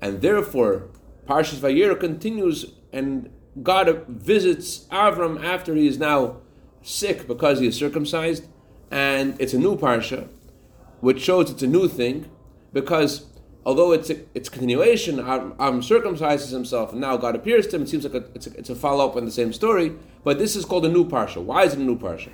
And 0.00 0.22
therefore, 0.22 0.88
Parshas 1.26 1.58
Vayera 1.58 1.98
continues, 1.98 2.72
and 2.92 3.30
God 3.62 4.06
visits 4.08 4.86
Avram 4.90 5.42
after 5.42 5.74
he 5.74 5.86
is 5.86 5.98
now 5.98 6.38
sick 6.82 7.26
because 7.26 7.60
he 7.60 7.66
is 7.66 7.76
circumcised, 7.76 8.46
and 8.90 9.40
it's 9.40 9.54
a 9.54 9.58
new 9.58 9.76
parsha, 9.76 10.28
which 11.00 11.20
shows 11.20 11.50
it's 11.50 11.62
a 11.62 11.66
new 11.66 11.88
thing, 11.88 12.28
because 12.72 13.26
although 13.64 13.92
it's 13.92 14.10
a, 14.10 14.16
it's 14.34 14.48
continuation, 14.48 15.16
Avram 15.16 15.56
circumcises 15.58 16.50
himself, 16.50 16.92
and 16.92 17.00
now 17.00 17.16
God 17.16 17.34
appears 17.36 17.66
to 17.68 17.76
him. 17.76 17.82
It 17.82 17.88
seems 17.88 18.04
like 18.04 18.14
a, 18.14 18.24
it's 18.34 18.46
a, 18.46 18.58
it's 18.58 18.70
a 18.70 18.74
follow 18.74 19.08
up 19.08 19.16
on 19.16 19.24
the 19.24 19.30
same 19.30 19.52
story, 19.52 19.92
but 20.24 20.38
this 20.38 20.56
is 20.56 20.64
called 20.64 20.84
a 20.86 20.88
new 20.88 21.04
parsha. 21.04 21.42
Why 21.42 21.64
is 21.64 21.74
it 21.74 21.78
a 21.78 21.82
new 21.82 21.98
parsha? 21.98 22.30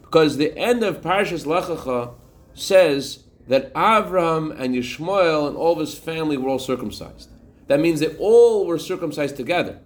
Because 0.00 0.36
the 0.36 0.56
end 0.56 0.84
of 0.84 1.00
Parshas 1.00 1.44
Lech 1.44 1.64
Lecha 1.64 2.14
says 2.54 3.24
that 3.48 3.74
Avram 3.74 4.58
and 4.58 4.74
Yishmael 4.74 5.48
and 5.48 5.56
all 5.56 5.72
of 5.72 5.80
his 5.80 5.98
family 5.98 6.36
were 6.36 6.48
all 6.48 6.58
circumcised. 6.58 7.30
That 7.66 7.80
means 7.80 8.00
they 8.00 8.14
all 8.16 8.66
were 8.66 8.78
circumcised 8.78 9.36
together. 9.36 9.80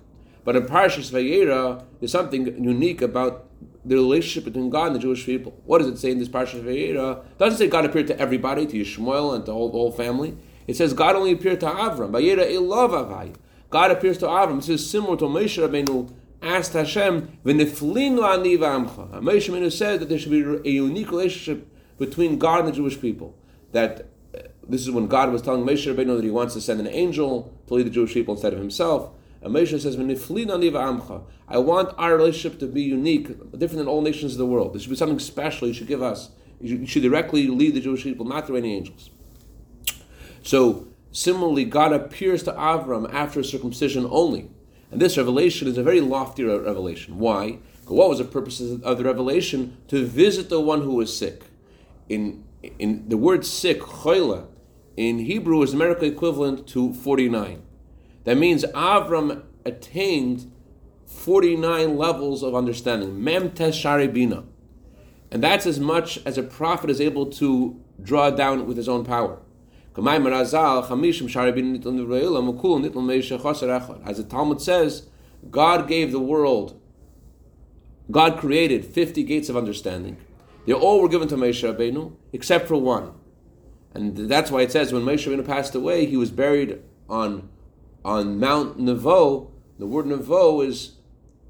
But 0.45 0.57
in 0.57 0.65
Parshas 0.65 1.11
Vayera, 1.11 1.85
there's 1.99 2.13
something 2.13 2.47
unique 2.63 3.03
about 3.03 3.47
the 3.85 3.95
relationship 3.95 4.45
between 4.45 4.71
God 4.71 4.89
and 4.89 4.97
the 4.97 5.01
Jewish 5.01 5.25
people. 5.25 5.61
What 5.65 5.79
does 5.79 5.89
it 5.89 5.99
say 5.99 6.11
in 6.11 6.19
this 6.19 6.29
Parshas 6.29 6.63
Vayera? 6.63 7.25
It 7.25 7.39
doesn't 7.39 7.59
say 7.59 7.69
God 7.69 7.85
appeared 7.85 8.07
to 8.09 8.19
everybody, 8.19 8.67
to 8.67 8.77
Yishmael 8.77 9.35
and 9.35 9.47
to 9.47 9.53
all, 9.53 9.69
the 9.69 9.79
whole 9.79 9.93
family. 9.93 10.37
It 10.69 10.77
says 10.77 10.93
God 10.93 11.17
only 11.17 11.33
appeared 11.33 11.61
to 11.61 11.67
Avram. 11.67 12.13
God 13.71 13.91
appears 13.91 14.19
to 14.19 14.27
Avram. 14.27 14.57
This 14.57 14.69
is 14.69 14.89
similar 14.89 15.17
to 15.17 15.25
Moshe 15.25 15.59
Rabbeinu 15.59 16.13
asked 16.43 16.75
Hashem. 16.75 17.39
Moshe 17.43 17.73
Rabbeinu 19.25 19.73
says 19.73 19.99
that 19.99 20.09
there 20.11 20.19
should 20.19 20.31
be 20.31 20.43
a 20.43 20.73
unique 20.73 21.11
relationship 21.11 21.67
between 21.99 22.39
God 22.39 22.61
and 22.61 22.69
the 22.69 22.73
Jewish 22.73 23.01
people. 23.01 23.35
That 23.73 24.09
uh, 24.37 24.41
this 24.69 24.83
is 24.83 24.91
when 24.91 25.07
God 25.07 25.33
was 25.33 25.41
telling 25.41 25.65
Moshe 25.65 25.93
Rabbeinu 25.93 26.17
that 26.17 26.25
He 26.25 26.31
wants 26.31 26.53
to 26.55 26.61
send 26.61 26.81
an 26.81 26.87
angel 26.87 27.53
to 27.67 27.75
lead 27.75 27.87
the 27.87 27.91
Jewish 27.91 28.13
people 28.13 28.35
instead 28.35 28.53
of 28.53 28.59
Himself. 28.59 29.11
And 29.41 29.55
Moshe 29.55 29.81
says, 29.81 29.97
"V'niflinu 29.97 30.53
ani 30.53 30.71
v'amcha." 30.71 31.23
I 31.49 31.59
want 31.59 31.95
our 31.97 32.15
relationship 32.17 32.61
to 32.61 32.67
be 32.67 32.83
unique, 32.83 33.29
different 33.53 33.79
than 33.79 33.89
all 33.89 34.03
nations 34.03 34.33
of 34.33 34.39
the 34.39 34.47
world. 34.47 34.75
There 34.75 34.81
should 34.81 34.91
be 34.91 34.97
something 34.97 35.19
special. 35.19 35.67
You 35.67 35.75
should 35.75 35.89
give 35.89 36.03
us. 36.03 36.31
You 36.61 36.87
should 36.87 37.03
directly 37.03 37.47
lead 37.47 37.75
the 37.75 37.81
Jewish 37.81 38.03
people, 38.03 38.27
not 38.27 38.47
through 38.47 38.57
any 38.57 38.77
angels. 38.77 39.11
So 40.49 40.87
similarly, 41.13 41.67
God 41.67 41.93
appears 41.93 42.43
to 42.45 42.53
Avram 42.53 43.13
after 43.13 43.43
circumcision 43.43 44.07
only. 44.09 44.49
And 44.91 44.99
this 44.99 45.19
revelation 45.19 45.69
is 45.69 45.77
a 45.77 45.83
very 45.83 46.01
lofty 46.01 46.43
revelation. 46.43 47.19
Why? 47.19 47.59
What 47.87 48.09
was 48.09 48.17
the 48.17 48.25
purpose 48.25 48.59
of 48.59 48.97
the 48.97 49.05
revelation? 49.05 49.77
To 49.89 50.07
visit 50.07 50.49
the 50.49 50.59
one 50.59 50.81
who 50.81 50.95
was 50.95 51.15
sick. 51.15 51.43
In, 52.09 52.45
in 52.79 53.11
the 53.11 53.19
word 53.19 53.45
sick, 53.45 53.83
choila, 53.83 54.47
in 54.97 55.19
Hebrew 55.19 55.61
is 55.61 55.75
numerical 55.75 56.09
equivalent 56.09 56.67
to 56.69 56.95
49. 56.95 57.61
That 58.25 58.39
means 58.39 58.65
Avram 58.65 59.43
attained 59.67 60.51
49 61.05 61.99
levels 61.99 62.43
of 62.43 62.55
understanding. 62.55 63.23
Mem 63.23 63.51
teshari 63.51 64.11
bina. 64.11 64.45
And 65.31 65.45
that's 65.45 65.67
as 65.67 65.79
much 65.79 66.25
as 66.25 66.39
a 66.39 66.43
prophet 66.43 66.89
is 66.89 67.03
able 67.03 67.27
to 67.33 67.79
draw 68.03 68.31
down 68.31 68.67
with 68.67 68.79
his 68.79 68.89
own 68.89 69.05
power. 69.05 69.41
As 69.99 70.53
the 74.17 74.27
Talmud 74.29 74.61
says, 74.61 75.09
God 75.51 75.89
gave 75.89 76.13
the 76.13 76.21
world, 76.21 76.81
God 78.11 78.39
created 78.39 78.85
50 78.85 79.23
gates 79.25 79.49
of 79.49 79.57
understanding. 79.57 80.17
They 80.67 80.73
all 80.73 81.03
were 81.03 81.09
given 81.09 81.29
to 81.29 81.37
Moshe 81.37 81.63
Rabbeinu, 81.63 82.15
except 82.33 82.69
for 82.69 82.77
one. 82.77 83.13
And 83.93 84.17
that's 84.17 84.51
why 84.51 84.63
it 84.63 84.71
says 84.71 84.93
when 84.93 85.03
Moshe 85.03 85.27
Rabbeinu 85.27 85.45
passed 85.45 85.75
away, 85.75 86.07
he 86.07 86.17
was 86.17 86.31
buried 86.31 86.81
on, 87.09 87.49
on 88.05 88.39
Mount 88.39 88.79
Nevo. 88.79 89.51
The 89.79 89.87
word 89.87 90.07
Nevo 90.07 90.65
is, 90.65 90.93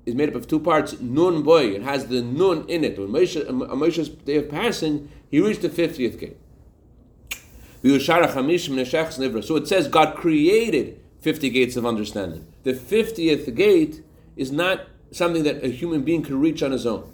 is 0.07 0.15
made 0.15 0.31
up 0.31 0.35
of 0.35 0.49
two 0.49 0.61
parts, 0.61 0.99
Nun 1.01 1.43
Boy. 1.43 1.75
It 1.75 1.83
has 1.83 2.07
the 2.07 2.23
Nun 2.23 2.65
in 2.69 2.83
it. 2.83 2.99
When 2.99 3.09
Moshe, 3.09 3.47
on 3.49 3.63
uh, 3.63 3.75
Moshe's 3.75 4.09
day 4.09 4.37
of 4.37 4.49
passing, 4.49 5.11
he 5.31 5.41
reached 5.41 5.63
the 5.63 5.69
50th 5.69 6.19
gate. 6.19 6.39
So 7.83 9.57
it 9.57 9.69
says 9.69 9.89
God 9.89 10.17
created 10.17 11.01
50 11.21 11.51
gates 11.51 11.77
of 11.77 11.87
understanding. 11.87 12.47
The 12.65 12.73
50th 12.73 13.55
gate 13.55 14.03
is 14.37 14.51
not 14.51 14.87
something 15.11 15.43
that 15.45 15.65
a 15.65 15.69
human 15.69 16.03
being 16.03 16.23
can 16.23 16.41
reach 16.41 16.63
on 16.63 16.73
his 16.73 16.87
own. 16.87 17.13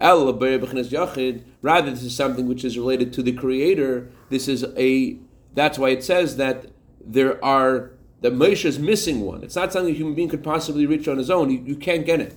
Rather, 0.00 1.90
this 1.90 2.02
is 2.02 2.14
something 2.14 2.46
which 2.46 2.64
is 2.64 2.78
related 2.78 3.12
to 3.14 3.22
the 3.22 3.32
Creator. 3.32 4.08
This 4.28 4.46
is 4.46 4.64
a. 4.76 5.16
That's 5.54 5.78
why 5.78 5.88
it 5.90 6.04
says 6.04 6.36
that 6.36 6.66
there 7.00 7.42
are 7.44 7.92
that 8.20 8.34
Moshe 8.34 8.64
is 8.64 8.78
missing 8.78 9.22
one. 9.22 9.42
It's 9.42 9.56
not 9.56 9.72
something 9.72 9.94
a 9.94 9.96
human 9.96 10.14
being 10.14 10.28
could 10.28 10.44
possibly 10.44 10.84
reach 10.86 11.08
on 11.08 11.16
his 11.16 11.30
own. 11.30 11.50
You, 11.50 11.62
you 11.64 11.76
can't 11.76 12.04
get 12.04 12.20
it. 12.20 12.36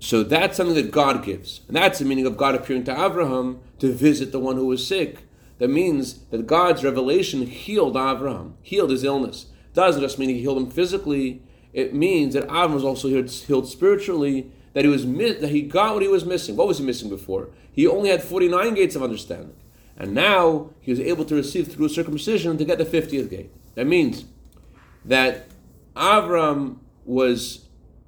So 0.00 0.22
that's 0.22 0.56
something 0.56 0.74
that 0.76 0.90
God 0.90 1.24
gives, 1.24 1.60
and 1.68 1.76
that's 1.76 1.98
the 1.98 2.06
meaning 2.06 2.26
of 2.26 2.36
God 2.36 2.54
appearing 2.54 2.84
to 2.84 2.92
Abraham 2.92 3.60
to 3.80 3.92
visit 3.92 4.32
the 4.32 4.40
one 4.40 4.56
who 4.56 4.66
was 4.66 4.84
sick 4.84 5.24
that 5.60 5.68
means 5.68 6.24
that 6.30 6.46
God's 6.46 6.82
revelation 6.82 7.46
healed 7.46 7.94
Avram, 7.94 8.54
healed 8.62 8.90
his 8.90 9.04
illness. 9.04 9.46
Doesn't 9.74 10.00
just 10.00 10.18
mean 10.18 10.30
he 10.30 10.40
healed 10.40 10.56
him 10.56 10.70
physically. 10.70 11.42
It 11.74 11.94
means 11.94 12.34
that 12.34 12.48
Avram 12.48 12.74
was 12.74 12.82
also 12.82 13.08
healed 13.08 13.68
spiritually. 13.68 14.50
That 14.72 14.84
he 14.84 14.90
was 14.90 15.04
that 15.04 15.50
he 15.50 15.62
got 15.62 15.94
what 15.94 16.02
he 16.02 16.08
was 16.08 16.24
missing. 16.24 16.56
What 16.56 16.66
was 16.66 16.78
he 16.78 16.84
missing 16.84 17.10
before? 17.10 17.50
He 17.70 17.86
only 17.86 18.08
had 18.08 18.22
forty 18.22 18.48
nine 18.48 18.74
gates 18.74 18.96
of 18.96 19.02
understanding, 19.02 19.54
and 19.96 20.14
now 20.14 20.70
he 20.80 20.90
was 20.90 21.00
able 21.00 21.24
to 21.26 21.34
receive 21.34 21.68
through 21.68 21.88
circumcision 21.90 22.56
to 22.56 22.64
get 22.64 22.78
the 22.78 22.84
fiftieth 22.84 23.28
gate. 23.28 23.50
That 23.74 23.86
means 23.86 24.24
that 25.04 25.48
Avram 25.94 26.78
was 27.04 27.66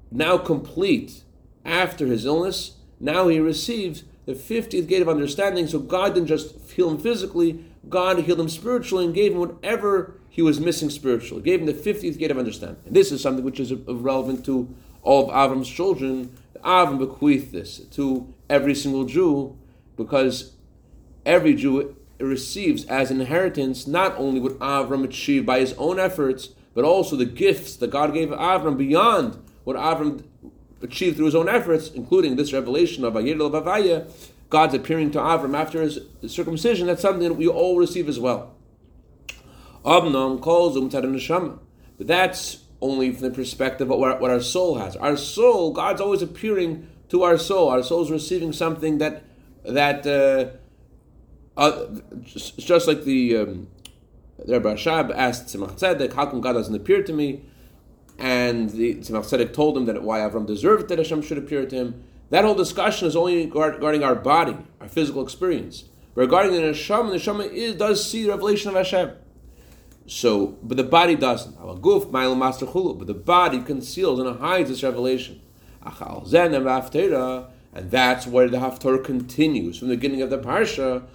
now 0.09 0.37
complete 0.37 1.23
after 1.63 2.07
his 2.07 2.25
illness. 2.25 2.77
Now 2.99 3.27
he 3.27 3.39
receives 3.39 4.05
the 4.25 4.33
50th 4.33 4.87
gate 4.87 5.01
of 5.01 5.09
understanding. 5.09 5.67
So 5.67 5.79
God 5.79 6.13
didn't 6.13 6.27
just 6.27 6.71
heal 6.71 6.89
him 6.89 6.97
physically, 6.97 7.63
God 7.89 8.19
healed 8.19 8.39
him 8.39 8.49
spiritually 8.49 9.05
and 9.05 9.13
gave 9.13 9.33
him 9.33 9.39
whatever 9.39 10.15
he 10.29 10.41
was 10.41 10.59
missing 10.59 10.89
spiritually. 10.89 11.43
Gave 11.43 11.59
him 11.59 11.65
the 11.65 11.73
50th 11.73 12.17
gate 12.17 12.31
of 12.31 12.37
understanding. 12.37 12.81
And 12.85 12.95
this 12.95 13.11
is 13.11 13.21
something 13.21 13.43
which 13.43 13.59
is 13.59 13.73
relevant 13.73 14.45
to 14.45 14.73
all 15.01 15.29
of 15.29 15.35
Avram's 15.35 15.69
children. 15.69 16.35
Avram 16.63 16.97
bequeathed 16.97 17.51
this 17.51 17.79
to 17.79 18.33
every 18.49 18.73
single 18.73 19.03
Jew 19.05 19.57
because 19.97 20.53
every 21.25 21.55
Jew 21.55 21.95
receives 22.19 22.85
as 22.85 23.11
inheritance 23.11 23.85
not 23.85 24.15
only 24.17 24.39
what 24.39 24.57
Avram 24.59 25.03
achieved 25.03 25.45
by 25.45 25.59
his 25.59 25.73
own 25.73 25.99
efforts, 25.99 26.49
but 26.73 26.85
also 26.85 27.15
the 27.15 27.25
gifts 27.25 27.75
that 27.75 27.91
God 27.91 28.13
gave 28.13 28.29
Avram 28.29 28.77
beyond 28.77 29.37
what 29.63 29.75
Avram 29.75 30.23
achieved 30.83 31.15
through 31.15 31.25
his 31.25 31.35
own 31.35 31.49
efforts, 31.49 31.89
including 31.89 32.35
this 32.35 32.53
revelation 32.53 33.03
of 33.03 33.13
Ayir 33.13 33.37
Bavaya, 33.37 34.11
God's 34.49 34.75
appearing 34.75 35.09
to 35.11 35.19
Avram 35.19 35.57
after 35.57 35.81
his 35.81 35.99
circumcision. 36.27 36.87
That's 36.87 37.01
something 37.01 37.27
that 37.27 37.33
we 37.33 37.47
all 37.47 37.77
receive 37.77 38.07
as 38.07 38.19
well. 38.19 38.53
Abnam 39.83 40.39
calls 40.39 40.77
neshama, 40.77 41.59
but 41.97 42.07
that's 42.07 42.59
only 42.79 43.11
from 43.11 43.29
the 43.29 43.31
perspective 43.31 43.89
of 43.89 43.97
what 43.97 44.29
our 44.29 44.41
soul 44.41 44.75
has. 44.75 44.95
Our 44.97 45.17
soul, 45.17 45.71
God's 45.71 46.01
always 46.01 46.21
appearing 46.21 46.87
to 47.09 47.23
our 47.23 47.37
soul. 47.37 47.69
Our 47.69 47.81
soul 47.81 48.03
is 48.03 48.11
receiving 48.11 48.53
something 48.53 48.99
that 48.99 49.23
that 49.63 50.05
uh, 50.05 50.57
uh, 51.59 51.85
just, 52.21 52.59
just, 52.59 52.87
like 52.87 53.03
the 53.05 53.37
um, 53.37 53.67
Rebbe 54.45 54.73
Rashab 54.73 55.13
asked 55.15 55.47
Tzemach 55.47 55.79
Tzedek, 55.79 56.13
how 56.13 56.25
come 56.25 56.41
God 56.41 56.53
doesn't 56.53 56.75
appear 56.75 57.01
to 57.03 57.13
me? 57.13 57.45
And 58.17 58.69
the 58.69 58.95
Tzemach 58.95 59.25
Tzedek 59.25 59.53
told 59.53 59.77
him 59.77 59.85
that 59.85 60.01
why 60.03 60.19
Avram 60.19 60.45
deserved 60.45 60.89
that 60.89 60.97
Hashem 60.97 61.21
should 61.21 61.37
appear 61.37 61.65
to 61.65 61.75
him. 61.75 62.03
That 62.29 62.45
whole 62.45 62.55
discussion 62.55 63.07
is 63.07 63.15
only 63.15 63.45
regarding 63.45 64.03
our 64.03 64.15
body, 64.15 64.57
our 64.79 64.87
physical 64.87 65.23
experience. 65.23 65.85
Regarding 66.15 66.53
the 66.53 66.59
neshama, 66.59 67.11
the 67.11 67.17
neshama 67.17 67.51
is, 67.51 67.75
does 67.75 68.09
see 68.09 68.23
the 68.23 68.29
revelation 68.29 68.69
of 68.69 68.75
Hashem. 68.75 69.11
So, 70.05 70.57
but 70.61 70.77
the 70.77 70.83
body 70.83 71.15
doesn't. 71.15 71.55
But 71.59 73.07
the 73.07 73.13
body 73.13 73.61
conceals 73.61 74.19
and 74.19 74.39
hides 74.39 74.69
this 74.69 74.83
revelation. 74.83 75.41
And 75.81 75.93
that's 77.89 78.27
where 78.27 78.49
the 78.49 78.57
Haftarah 78.57 79.03
continues 79.03 79.79
from 79.79 79.87
the 79.87 79.95
beginning 79.95 80.21
of 80.21 80.29
the 80.29 80.37
Parsha 80.39 81.07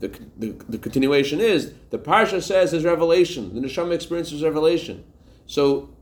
the, 0.00 0.08
the, 0.36 0.64
the, 0.68 0.78
continuation 0.78 1.40
is 1.40 1.72
the 1.90 1.98
parsha 1.98 2.42
says 2.42 2.72
his 2.72 2.84
revelation. 2.84 3.54
The 3.54 3.60
neshama 3.60 3.92
experiences 3.92 4.42
revelation. 4.42 5.04
So 5.46 5.93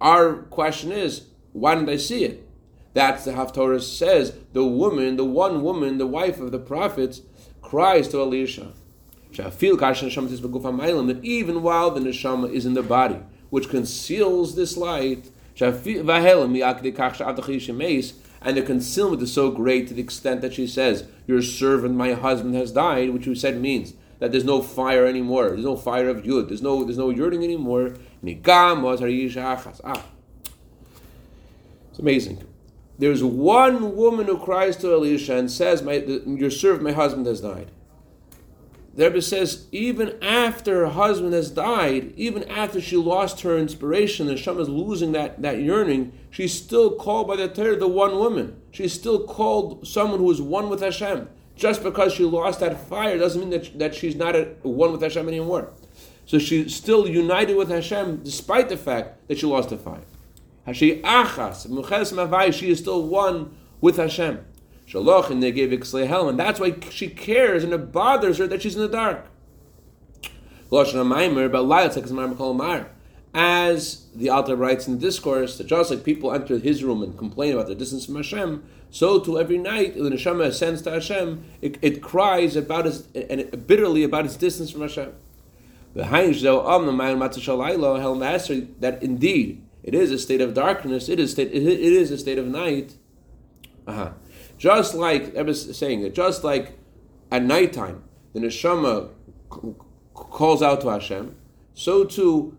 our 0.00 0.34
question 0.34 0.92
is, 0.92 1.26
why 1.52 1.74
didn't 1.74 1.90
I 1.90 1.96
see 1.96 2.24
it? 2.24 2.46
That's 2.92 3.24
the 3.24 3.32
Haftorah 3.32 3.82
says 3.82 4.36
the 4.52 4.64
woman, 4.64 5.16
the 5.16 5.24
one 5.24 5.62
woman, 5.62 5.98
the 5.98 6.06
wife 6.06 6.40
of 6.40 6.50
the 6.52 6.58
prophets, 6.58 7.22
cries 7.62 8.08
to 8.08 8.20
Elisha. 8.20 8.72
That 9.32 11.20
even 11.22 11.62
while 11.62 11.90
the 11.90 12.00
neshama 12.00 12.52
is 12.52 12.66
in 12.66 12.74
the 12.74 12.82
body, 12.82 13.18
which 13.50 13.68
conceals 13.68 14.56
this 14.56 14.76
light, 14.76 15.30
and 18.42 18.56
the 18.56 18.62
concealment 18.62 19.22
is 19.22 19.32
so 19.32 19.50
great 19.50 19.86
to 19.88 19.94
the 19.94 20.02
extent 20.02 20.40
that 20.40 20.54
she 20.54 20.66
says, 20.66 21.04
Your 21.26 21.42
servant, 21.42 21.94
my 21.94 22.14
husband, 22.14 22.54
has 22.54 22.72
died, 22.72 23.10
which 23.10 23.26
we 23.26 23.34
said 23.34 23.60
means 23.60 23.92
that 24.20 24.32
there's 24.32 24.44
no 24.44 24.62
fire 24.62 25.06
anymore. 25.06 25.48
There's 25.50 25.64
no 25.64 25.76
fire 25.76 26.08
of 26.08 26.22
yud. 26.22 26.48
There's 26.48 26.62
no 26.62 26.84
there's 26.84 26.98
no 26.98 27.10
yearning 27.10 27.42
anymore. 27.42 27.94
Ah. 29.84 30.04
It's 31.90 31.98
amazing. 31.98 32.44
There's 32.98 33.24
one 33.24 33.96
woman 33.96 34.26
who 34.26 34.38
cries 34.38 34.76
to 34.78 34.92
Elisha 34.92 35.36
and 35.36 35.50
says, 35.50 35.82
my, 35.82 35.94
Your 35.94 36.50
servant, 36.50 36.84
my 36.84 36.92
husband, 36.92 37.26
has 37.26 37.40
died. 37.40 37.70
The 38.94 39.04
Rebbe 39.04 39.22
says, 39.22 39.66
even 39.72 40.18
after 40.20 40.80
her 40.80 40.90
husband 40.90 41.32
has 41.32 41.50
died, 41.50 42.12
even 42.16 42.44
after 42.44 42.80
she 42.80 42.96
lost 42.96 43.40
her 43.42 43.56
inspiration, 43.56 44.28
and 44.28 44.36
Hashem 44.36 44.58
is 44.58 44.68
losing 44.68 45.12
that, 45.12 45.40
that 45.40 45.62
yearning, 45.62 46.12
she's 46.28 46.52
still 46.52 46.96
called 46.96 47.28
by 47.28 47.36
the 47.36 47.48
Torah 47.48 47.76
the 47.76 47.88
one 47.88 48.16
woman. 48.16 48.60
She's 48.72 48.92
still 48.92 49.24
called 49.24 49.86
someone 49.86 50.18
who 50.18 50.30
is 50.30 50.42
one 50.42 50.68
with 50.68 50.80
Hashem. 50.80 51.28
Just 51.54 51.82
because 51.82 52.12
she 52.12 52.24
lost 52.24 52.60
that 52.60 52.88
fire 52.88 53.16
doesn't 53.16 53.40
mean 53.40 53.50
that, 53.50 53.78
that 53.78 53.94
she's 53.94 54.16
not 54.16 54.34
one 54.64 54.92
with 54.92 55.02
Hashem 55.02 55.28
anymore. 55.28 55.72
So 56.30 56.38
she's 56.38 56.76
still 56.76 57.08
united 57.08 57.56
with 57.56 57.70
Hashem 57.70 58.18
despite 58.18 58.68
the 58.68 58.76
fact 58.76 59.26
that 59.26 59.38
she 59.38 59.46
lost 59.46 59.70
the 59.70 59.76
fire. 59.76 60.04
She 60.72 62.70
is 62.70 62.78
still 62.78 63.02
one 63.02 63.56
with 63.80 63.96
Hashem. 63.96 64.44
Shaloch 64.86 65.30
and 65.30 65.42
they 65.42 65.50
gave 65.50 65.70
Ixlehel, 65.70 66.28
and 66.28 66.38
that's 66.38 66.60
why 66.60 66.76
she 66.88 67.08
cares 67.08 67.64
and 67.64 67.72
it 67.72 67.90
bothers 67.90 68.38
her 68.38 68.46
that 68.46 68.62
she's 68.62 68.76
in 68.76 68.82
the 68.82 68.86
dark. 68.86 69.26
As 73.34 74.06
the 74.14 74.30
Alter 74.30 74.54
writes 74.54 74.86
in 74.86 74.94
the 74.94 75.00
discourse, 75.00 75.58
that 75.58 75.66
just 75.66 75.90
like 75.90 76.04
people 76.04 76.32
enter 76.32 76.58
his 76.58 76.84
room 76.84 77.02
and 77.02 77.18
complain 77.18 77.54
about 77.54 77.66
the 77.66 77.74
distance 77.74 78.06
from 78.06 78.14
Hashem, 78.14 78.62
so 78.88 79.18
too 79.18 79.36
every 79.36 79.58
night 79.58 79.96
when 79.96 80.12
Hashem 80.12 80.40
ascends 80.40 80.82
to 80.82 80.92
Hashem, 80.92 81.44
it, 81.60 81.76
it 81.82 82.00
cries 82.00 82.54
about 82.54 82.84
his 82.84 83.08
and 83.16 83.66
bitterly 83.66 84.04
about 84.04 84.26
its 84.26 84.36
distance 84.36 84.70
from 84.70 84.82
Hashem. 84.82 85.12
That 85.94 86.08
indeed 89.02 89.62
it 89.82 89.94
is 89.94 90.10
a 90.10 90.18
state 90.18 90.40
of 90.40 90.54
darkness, 90.54 91.08
it 91.08 91.18
is 91.18 91.32
state, 91.32 91.48
it 91.48 91.62
is 91.62 92.10
a 92.10 92.18
state 92.18 92.38
of 92.38 92.46
night. 92.46 92.94
Uh-huh. 93.86 94.12
Just 94.58 94.94
like 94.94 95.34
Rebbe 95.34 95.50
is 95.50 95.76
saying 95.76 96.02
that, 96.02 96.14
just 96.14 96.44
like 96.44 96.78
at 97.32 97.42
nighttime 97.42 98.04
the 98.34 98.40
neshama 98.40 99.10
calls 100.14 100.62
out 100.62 100.80
to 100.82 100.90
Hashem, 100.90 101.34
so 101.74 102.04
too, 102.04 102.56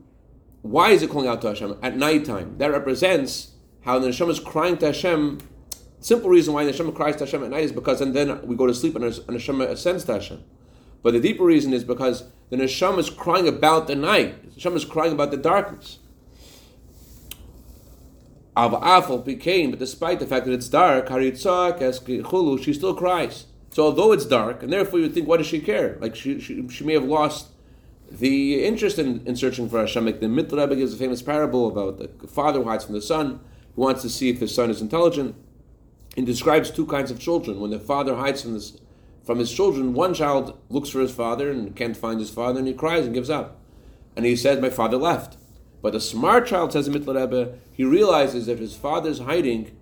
why 0.61 0.89
is 0.89 1.03
it 1.03 1.09
calling 1.09 1.27
out 1.27 1.41
to 1.43 1.49
Hashem 1.49 1.77
at 1.81 1.95
nighttime? 1.95 2.57
That 2.57 2.71
represents 2.71 3.51
how 3.81 3.99
the 3.99 4.09
neshama 4.09 4.31
is 4.31 4.39
crying 4.39 4.77
to 4.77 4.87
Hashem. 4.87 5.39
Simple 5.99 6.29
reason 6.29 6.53
why 6.53 6.65
the 6.65 6.71
neshama 6.71 6.93
cries 6.95 7.15
to 7.17 7.25
Hashem 7.25 7.43
at 7.43 7.51
night 7.51 7.63
is 7.63 7.71
because, 7.71 8.01
and 8.01 8.15
then 8.15 8.45
we 8.45 8.55
go 8.55 8.65
to 8.65 8.73
sleep 8.73 8.95
and 8.95 9.05
the 9.05 9.09
neshama 9.09 9.69
ascends 9.69 10.03
to 10.05 10.13
Hashem. 10.13 10.43
But 11.03 11.13
the 11.13 11.19
deeper 11.19 11.45
reason 11.45 11.71
is 11.71 11.83
because 11.83 12.25
the 12.51 12.57
neshama 12.57 12.99
is 12.99 13.09
crying 13.09 13.47
about 13.47 13.87
the 13.87 13.95
night. 13.95 14.43
The 14.43 14.61
neshama 14.61 14.75
is 14.75 14.85
crying 14.85 15.13
about 15.13 15.31
the 15.31 15.37
darkness. 15.37 15.97
Av 18.55 19.25
became, 19.25 19.71
but 19.71 19.79
despite 19.79 20.19
the 20.19 20.27
fact 20.27 20.45
that 20.45 20.51
it's 20.51 20.67
dark, 20.67 21.07
haritzak 21.07 21.81
as 21.81 21.99
chulu, 21.99 22.61
she 22.61 22.73
still 22.73 22.93
cries. 22.93 23.45
So 23.71 23.85
although 23.85 24.11
it's 24.11 24.25
dark, 24.25 24.61
and 24.61 24.71
therefore 24.71 24.99
you 24.99 25.09
think, 25.09 25.27
why 25.27 25.37
does 25.37 25.47
she 25.47 25.61
care? 25.61 25.97
Like 26.01 26.15
she, 26.15 26.39
she, 26.39 26.67
she 26.67 26.83
may 26.83 26.93
have 26.93 27.05
lost 27.05 27.47
the 28.11 28.63
interest 28.63 28.99
in, 28.99 29.25
in 29.25 29.37
searching 29.37 29.69
for 29.69 29.79
Hashem. 29.79 30.05
Like 30.05 30.19
the 30.19 30.27
Rebbe 30.27 30.75
gives 30.75 30.93
a 30.93 30.97
famous 30.97 31.21
parable 31.21 31.67
about 31.69 31.97
the 31.97 32.27
father 32.27 32.61
who 32.61 32.69
hides 32.69 32.83
from 32.83 32.95
the 32.95 33.01
son, 33.01 33.39
who 33.75 33.81
wants 33.81 34.01
to 34.01 34.09
see 34.09 34.29
if 34.29 34.41
his 34.41 34.53
son 34.53 34.69
is 34.69 34.81
intelligent. 34.81 35.35
and 36.17 36.25
describes 36.25 36.69
two 36.69 36.85
kinds 36.85 37.09
of 37.09 37.19
children. 37.19 37.61
When 37.61 37.71
the 37.71 37.79
father 37.79 38.15
hides 38.15 38.41
from, 38.41 38.53
this, 38.53 38.77
from 39.23 39.39
his 39.39 39.51
children, 39.51 39.93
one 39.93 40.13
child 40.13 40.59
looks 40.69 40.89
for 40.89 40.99
his 40.99 41.11
father 41.11 41.51
and 41.51 41.75
can't 41.75 41.95
find 41.95 42.19
his 42.19 42.29
father, 42.29 42.59
and 42.59 42.67
he 42.67 42.73
cries 42.73 43.05
and 43.05 43.13
gives 43.13 43.29
up. 43.29 43.59
And 44.15 44.25
he 44.25 44.35
says, 44.35 44.59
my 44.59 44.69
father 44.69 44.97
left. 44.97 45.37
But 45.81 45.95
a 45.95 45.99
smart 45.99 46.47
child, 46.47 46.73
says 46.73 46.87
the 46.87 46.97
Mittler 46.97 47.21
Rebbe, 47.21 47.57
he 47.71 47.83
realizes 47.83 48.45
that 48.45 48.59
his 48.59 48.75
father's 48.75 49.19
hiding, 49.19 49.75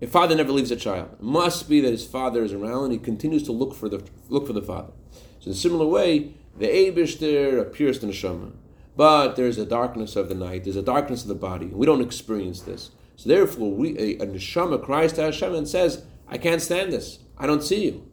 a 0.00 0.06
father 0.06 0.34
never 0.34 0.52
leaves 0.52 0.70
a 0.70 0.76
child. 0.76 1.10
It 1.14 1.22
must 1.22 1.68
be 1.68 1.80
that 1.80 1.90
his 1.90 2.06
father 2.06 2.44
is 2.44 2.52
around 2.52 2.84
and 2.84 2.92
he 2.92 2.98
continues 2.98 3.42
to 3.44 3.52
look 3.52 3.74
for 3.74 3.88
the, 3.88 4.04
look 4.28 4.46
for 4.46 4.52
the 4.52 4.62
father. 4.62 4.92
So 5.40 5.46
in 5.46 5.52
a 5.52 5.54
similar 5.54 5.86
way, 5.86 6.34
the 6.56 6.66
Eibishter 6.66 7.60
appears 7.60 7.98
to 8.00 8.06
Neshama. 8.06 8.52
But 8.96 9.36
there's 9.36 9.58
a 9.58 9.66
darkness 9.66 10.16
of 10.16 10.28
the 10.28 10.34
night, 10.34 10.64
there's 10.64 10.76
a 10.76 10.82
darkness 10.82 11.22
of 11.22 11.28
the 11.28 11.34
body. 11.34 11.66
We 11.66 11.86
don't 11.86 12.00
experience 12.00 12.62
this. 12.62 12.90
So 13.16 13.28
therefore, 13.28 13.72
we, 13.72 13.98
a, 13.98 14.22
a 14.22 14.26
Neshama 14.26 14.82
cries 14.82 15.12
to 15.14 15.22
Hashem 15.22 15.54
and 15.54 15.68
says, 15.68 16.04
I 16.28 16.38
can't 16.38 16.62
stand 16.62 16.92
this. 16.92 17.18
I 17.38 17.46
don't 17.46 17.62
see 17.62 17.84
you. 17.84 18.05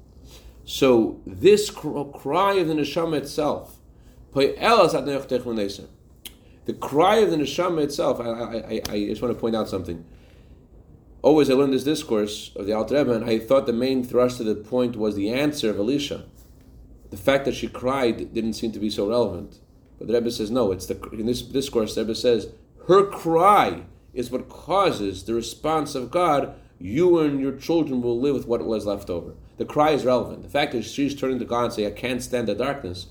So 0.65 1.21
this 1.26 1.69
cry 1.69 2.54
of 2.54 2.67
the 2.67 2.73
Neshama 2.73 3.17
itself, 3.17 3.80
the 4.34 5.88
cry 6.73 7.17
of 7.17 7.32
the 7.32 7.38
neshama 7.38 7.84
itself. 7.84 8.19
I, 8.19 8.30
I, 8.30 8.82
I, 8.89 9.06
just 9.06 9.21
want 9.21 9.34
to 9.34 9.39
point 9.39 9.56
out 9.56 9.69
something. 9.69 10.04
Always, 11.21 11.49
I 11.49 11.54
learned 11.54 11.73
this 11.73 11.84
discourse 11.84 12.52
of 12.56 12.65
the 12.65 12.73
Alter 12.73 12.95
Rebbe, 12.95 13.13
and 13.13 13.26
I 13.26 13.39
thought 13.39 13.65
the 13.65 13.73
main 13.73 14.04
thrust 14.04 14.39
of 14.39 14.45
the 14.45 14.56
point 14.56 14.95
was 14.95 15.15
the 15.15 15.30
answer 15.30 15.69
of 15.69 15.78
Elisha. 15.78 16.26
The 17.12 17.17
fact 17.17 17.45
that 17.45 17.56
she 17.56 17.67
cried 17.67 18.34
didn't 18.34 18.54
seem 18.54 18.71
to 18.71 18.80
be 18.80 18.89
so 18.89 19.10
relevant, 19.10 19.60
but 19.99 20.08
the 20.08 20.13
Rebbe 20.13 20.32
says 20.32 20.49
no. 20.49 20.71
It's 20.71 20.88
the 20.88 20.99
in 21.12 21.28
this 21.28 21.41
discourse. 21.41 21.95
The 21.95 22.02
Rebbe 22.02 22.15
says 22.15 22.47
her 22.88 23.06
cry 23.06 23.84
is 24.13 24.32
what 24.32 24.49
causes 24.49 25.23
the 25.23 25.34
response 25.34 25.95
of 25.95 26.12
God. 26.12 26.56
You 26.80 27.19
and 27.19 27.39
your 27.39 27.54
children 27.54 28.02
will 28.02 28.19
live 28.19 28.36
with 28.36 28.47
what 28.47 28.65
was 28.65 28.86
left 28.86 29.10
over. 29.10 29.36
The 29.58 29.66
cry 29.66 29.92
is 29.92 30.06
relevant. 30.06 30.44
The 30.44 30.50
fact 30.50 30.72
that 30.74 30.84
she's 30.84 31.16
turning 31.16 31.39
to 31.39 31.46
God 31.46 31.66
and 31.66 31.74
saying, 31.74 31.88
"I 31.88 31.92
can't 31.92 32.22
stand 32.22 32.48
the 32.48 32.56
darkness," 32.56 33.08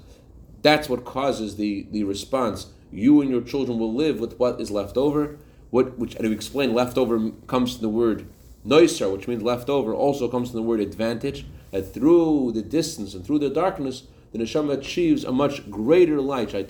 that's 0.62 0.88
what 0.88 1.04
causes 1.04 1.56
the 1.56 1.86
the 1.90 2.04
response 2.04 2.68
you 2.92 3.20
and 3.20 3.30
your 3.30 3.40
children 3.40 3.78
will 3.78 3.94
live 3.94 4.20
with 4.20 4.38
what 4.38 4.60
is 4.60 4.70
left 4.70 4.96
over. 4.96 5.38
What, 5.70 5.98
which, 5.98 6.14
and 6.16 6.28
we 6.28 6.34
explain, 6.34 6.74
leftover 6.74 7.30
comes 7.46 7.72
from 7.72 7.82
the 7.82 7.88
word 7.88 8.26
noiser, 8.64 9.10
which 9.10 9.26
means 9.26 9.42
leftover, 9.42 9.94
also 9.94 10.28
comes 10.28 10.50
from 10.50 10.60
the 10.60 10.66
word 10.66 10.80
advantage. 10.80 11.46
That 11.70 11.94
through 11.94 12.52
the 12.52 12.60
distance 12.60 13.14
and 13.14 13.24
through 13.24 13.38
the 13.38 13.48
darkness, 13.48 14.02
the 14.32 14.38
neshama 14.38 14.74
achieves 14.74 15.24
a 15.24 15.32
much 15.32 15.70
greater 15.70 16.20
light. 16.20 16.54
As 16.54 16.62
it 16.62 16.68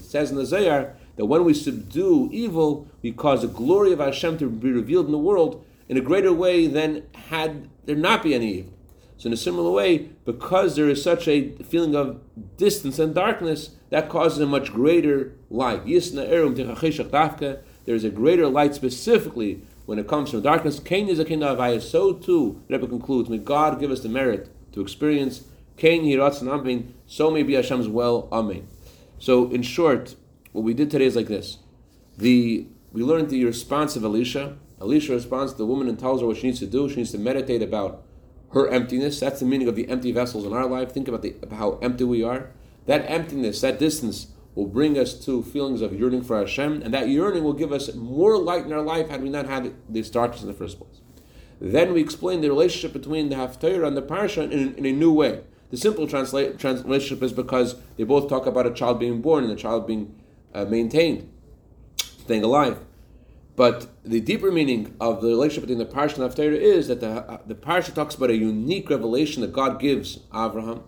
says 0.00 0.30
in 0.30 0.36
the 0.36 0.46
Zohar, 0.46 0.96
that 1.18 1.26
when 1.26 1.44
we 1.44 1.52
subdue 1.52 2.30
evil, 2.32 2.88
we 3.02 3.10
cause 3.10 3.42
the 3.42 3.48
glory 3.48 3.92
of 3.92 3.98
Hashem 3.98 4.38
to 4.38 4.48
be 4.48 4.70
revealed 4.70 5.06
in 5.06 5.12
the 5.12 5.18
world 5.18 5.66
in 5.88 5.96
a 5.96 6.00
greater 6.00 6.32
way 6.32 6.68
than 6.68 7.02
had 7.28 7.68
there 7.86 7.96
not 7.96 8.22
be 8.22 8.34
any 8.34 8.54
evil. 8.54 8.72
So 9.16 9.26
in 9.26 9.32
a 9.32 9.36
similar 9.36 9.72
way, 9.72 10.10
because 10.24 10.76
there 10.76 10.88
is 10.88 11.02
such 11.02 11.26
a 11.26 11.50
feeling 11.64 11.96
of 11.96 12.20
distance 12.56 13.00
and 13.00 13.12
darkness, 13.16 13.70
that 13.90 14.08
causes 14.08 14.38
a 14.38 14.46
much 14.46 14.72
greater 14.72 15.32
light. 15.50 15.84
There 15.86 15.96
is 15.96 16.14
a 18.04 18.10
greater 18.10 18.46
light 18.46 18.74
specifically 18.76 19.62
when 19.86 19.98
it 19.98 20.06
comes 20.06 20.30
from 20.30 20.42
darkness. 20.42 20.78
Is 20.78 21.18
of. 21.18 21.82
So 21.82 22.12
too, 22.12 22.62
Rebbe 22.68 22.86
concludes, 22.86 23.28
may 23.28 23.38
God 23.38 23.80
give 23.80 23.90
us 23.90 24.02
the 24.02 24.08
merit 24.08 24.50
to 24.72 24.80
experience 24.80 25.42
Cain 25.76 26.04
hiratz 26.04 26.40
and. 26.40 26.94
So 27.08 27.32
may 27.32 27.42
be 27.42 27.54
Hashem's 27.54 27.88
well. 27.88 28.28
Amen. 28.30 28.68
So 29.18 29.50
in 29.50 29.62
short, 29.62 30.14
what 30.52 30.62
we 30.62 30.74
did 30.74 30.90
today 30.90 31.06
is 31.06 31.16
like 31.16 31.28
this: 31.28 31.58
the 32.16 32.66
we 32.92 33.02
learned 33.02 33.30
the 33.30 33.44
response 33.44 33.96
of 33.96 34.04
Elisha. 34.04 34.56
Elisha 34.80 35.12
responds 35.12 35.52
to 35.52 35.58
the 35.58 35.66
woman 35.66 35.88
and 35.88 35.98
tells 35.98 36.20
her 36.20 36.26
what 36.26 36.36
she 36.36 36.46
needs 36.46 36.60
to 36.60 36.66
do. 36.66 36.88
She 36.88 36.96
needs 36.96 37.10
to 37.12 37.18
meditate 37.18 37.62
about 37.62 38.04
her 38.52 38.68
emptiness. 38.68 39.20
That's 39.20 39.40
the 39.40 39.46
meaning 39.46 39.68
of 39.68 39.76
the 39.76 39.88
empty 39.88 40.12
vessels 40.12 40.44
in 40.44 40.52
our 40.52 40.66
life. 40.66 40.92
Think 40.92 41.08
about, 41.08 41.22
the, 41.22 41.34
about 41.42 41.58
how 41.58 41.78
empty 41.82 42.04
we 42.04 42.22
are. 42.22 42.50
That 42.86 43.04
emptiness, 43.10 43.60
that 43.60 43.78
distance, 43.78 44.28
will 44.54 44.66
bring 44.66 44.98
us 44.98 45.14
to 45.24 45.42
feelings 45.42 45.82
of 45.82 45.98
yearning 45.98 46.22
for 46.22 46.38
Hashem, 46.38 46.82
and 46.82 46.92
that 46.94 47.08
yearning 47.08 47.44
will 47.44 47.52
give 47.52 47.72
us 47.72 47.94
more 47.94 48.38
light 48.38 48.64
in 48.64 48.72
our 48.72 48.82
life 48.82 49.08
had 49.08 49.22
we 49.22 49.28
not 49.28 49.46
had 49.46 49.74
this 49.88 50.10
darkness 50.10 50.42
in 50.42 50.48
the 50.48 50.54
first 50.54 50.78
place. 50.78 51.00
Then 51.60 51.92
we 51.92 52.00
explain 52.00 52.40
the 52.40 52.48
relationship 52.48 52.92
between 52.92 53.28
the 53.28 53.36
Haftarah 53.36 53.86
and 53.86 53.96
the 53.96 54.02
Parsha 54.02 54.50
in, 54.50 54.74
in, 54.74 54.86
a 54.86 54.92
new 54.92 55.12
way. 55.12 55.42
The 55.70 55.76
simple 55.76 56.08
translate, 56.08 56.62
relationship 56.62 57.22
is 57.22 57.32
because 57.32 57.76
they 57.96 58.04
both 58.04 58.28
talk 58.28 58.46
about 58.46 58.66
a 58.66 58.72
child 58.72 58.98
being 58.98 59.20
born 59.20 59.44
and 59.44 59.52
a 59.52 59.56
child 59.56 59.86
being 59.86 60.14
uh, 60.54 60.64
maintained, 60.64 61.30
staying 61.96 62.44
alive. 62.44 62.78
But 63.58 63.88
the 64.04 64.20
deeper 64.20 64.52
meaning 64.52 64.94
of 65.00 65.20
the 65.20 65.28
relationship 65.28 65.68
between 65.68 65.78
the 65.78 65.92
parsha 65.92 66.18
and 66.18 66.32
Haftarah 66.32 66.56
is 66.56 66.86
that 66.86 67.00
the, 67.00 67.08
uh, 67.08 67.38
the 67.44 67.56
parsha 67.56 67.92
talks 67.92 68.14
about 68.14 68.30
a 68.30 68.36
unique 68.36 68.88
revelation 68.88 69.42
that 69.42 69.52
God 69.52 69.80
gives 69.80 70.20
Abraham, 70.32 70.84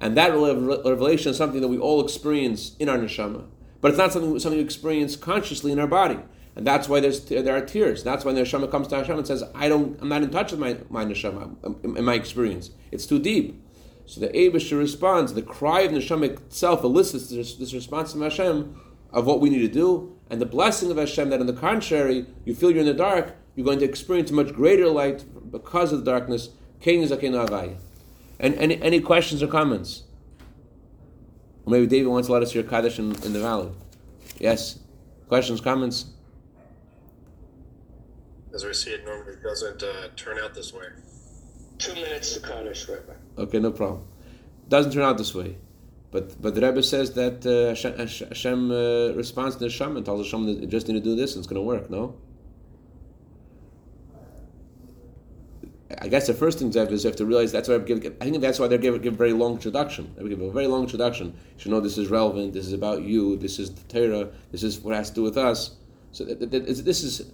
and 0.00 0.16
that 0.16 0.32
revelation 0.32 1.32
is 1.32 1.36
something 1.36 1.60
that 1.60 1.68
we 1.68 1.76
all 1.76 2.02
experience 2.02 2.76
in 2.78 2.88
our 2.88 2.96
neshama. 2.96 3.44
But 3.82 3.90
it's 3.90 3.98
not 3.98 4.12
something 4.14 4.38
something 4.38 4.58
we 4.58 4.64
experience 4.64 5.16
consciously 5.16 5.70
in 5.70 5.78
our 5.78 5.86
body, 5.86 6.18
and 6.56 6.66
that's 6.66 6.88
why 6.88 7.00
there's 7.00 7.20
there 7.26 7.54
are 7.54 7.60
tears. 7.60 8.02
That's 8.02 8.24
why 8.24 8.32
the 8.32 8.40
neshama 8.40 8.70
comes 8.70 8.88
to 8.88 8.96
Hashem 8.96 9.18
and 9.18 9.26
says, 9.26 9.44
"I 9.54 9.68
don't, 9.68 10.00
I'm 10.00 10.08
not 10.08 10.22
in 10.22 10.30
touch 10.30 10.50
with 10.50 10.60
my 10.60 10.78
my 10.88 11.04
neshama 11.04 11.84
in, 11.84 11.94
in 11.98 12.04
my 12.06 12.14
experience. 12.14 12.70
It's 12.90 13.04
too 13.04 13.18
deep." 13.18 13.62
So 14.06 14.20
the 14.20 14.28
Abisha 14.28 14.78
responds. 14.78 15.34
The 15.34 15.42
cry 15.42 15.82
of 15.82 15.92
neshama 15.92 16.30
itself 16.30 16.82
elicits 16.84 17.28
this, 17.28 17.54
this 17.56 17.74
response 17.74 18.12
from 18.12 18.22
Hashem 18.22 18.80
of 19.14 19.24
what 19.26 19.40
we 19.40 19.48
need 19.48 19.60
to 19.60 19.68
do, 19.68 20.14
and 20.28 20.40
the 20.40 20.46
blessing 20.46 20.90
of 20.90 20.96
Hashem 20.98 21.30
that, 21.30 21.40
on 21.40 21.46
the 21.46 21.52
contrary, 21.52 22.26
you 22.44 22.54
feel 22.54 22.70
you're 22.70 22.80
in 22.80 22.86
the 22.86 22.92
dark, 22.92 23.36
you're 23.54 23.64
going 23.64 23.78
to 23.78 23.84
experience 23.84 24.30
much 24.32 24.52
greater 24.52 24.88
light 24.88 25.24
because 25.50 25.92
of 25.92 26.04
the 26.04 26.10
darkness. 26.10 26.50
And 26.84 28.54
any, 28.56 28.82
any 28.82 29.00
questions 29.00 29.42
or 29.42 29.46
comments? 29.46 30.02
Or 31.64 31.70
maybe 31.70 31.86
David 31.86 32.08
wants 32.08 32.26
to 32.26 32.32
let 32.32 32.42
us 32.42 32.52
hear 32.52 32.64
Kaddish 32.64 32.98
in, 32.98 33.14
in 33.22 33.32
the 33.32 33.40
valley. 33.40 33.70
Yes? 34.38 34.80
Questions, 35.28 35.60
comments? 35.60 36.06
As 38.52 38.64
we 38.64 38.74
see 38.74 38.90
it 38.90 39.04
normally 39.04 39.36
doesn't 39.42 39.82
uh, 39.82 40.08
turn 40.16 40.38
out 40.38 40.54
this 40.54 40.74
way. 40.74 40.86
Two 41.78 41.94
minutes 41.94 42.34
to 42.34 42.40
Kaddish, 42.40 42.88
Rabbi. 42.88 43.12
Okay, 43.38 43.60
no 43.60 43.70
problem. 43.70 44.04
Doesn't 44.68 44.92
turn 44.92 45.02
out 45.02 45.16
this 45.18 45.34
way. 45.34 45.56
But 46.14 46.40
but 46.40 46.54
the 46.54 46.60
Rebbe 46.60 46.80
says 46.80 47.12
that 47.14 47.44
uh, 47.44 47.70
Hashem, 47.70 48.28
Hashem 48.28 48.70
uh, 48.70 49.16
responds 49.16 49.56
to 49.56 49.58
the 49.58 49.64
Hashem 49.64 49.96
and 49.96 50.06
tells 50.06 50.24
Hashem 50.24 50.46
that 50.46 50.60
you 50.60 50.68
just 50.68 50.86
need 50.86 50.94
to 50.94 51.00
do 51.00 51.16
this 51.16 51.34
and 51.34 51.40
it's 51.40 51.48
going 51.48 51.60
to 51.60 51.66
work. 51.66 51.90
No. 51.90 52.14
I 55.98 56.06
guess 56.06 56.28
the 56.28 56.34
first 56.34 56.60
thing 56.60 56.72
have 56.72 56.92
is 56.92 57.02
you 57.02 57.08
have 57.08 57.16
to 57.16 57.26
realize 57.26 57.50
that's 57.50 57.68
why 57.68 57.74
I 57.74 57.78
give. 57.78 58.16
I 58.20 58.30
think 58.30 58.40
that's 58.40 58.60
why 58.60 58.68
they 58.68 58.78
give, 58.78 59.02
give 59.02 59.14
a 59.14 59.16
very 59.16 59.32
long 59.32 59.54
introduction. 59.54 60.14
They 60.16 60.28
give 60.28 60.40
a 60.40 60.52
very 60.52 60.68
long 60.68 60.82
introduction. 60.82 61.26
You 61.26 61.60
should 61.60 61.72
know 61.72 61.80
this 61.80 61.98
is 61.98 62.06
relevant. 62.06 62.52
This 62.52 62.68
is 62.68 62.74
about 62.74 63.02
you. 63.02 63.36
This 63.36 63.58
is 63.58 63.74
the 63.74 63.82
Torah. 63.92 64.30
This 64.52 64.62
is 64.62 64.78
what 64.78 64.94
has 64.94 65.08
to 65.08 65.16
do 65.16 65.22
with 65.24 65.36
us. 65.36 65.74
So 66.12 66.24
that, 66.26 66.38
that, 66.38 66.50
that, 66.52 66.84
this 66.84 67.02
is. 67.02 67.32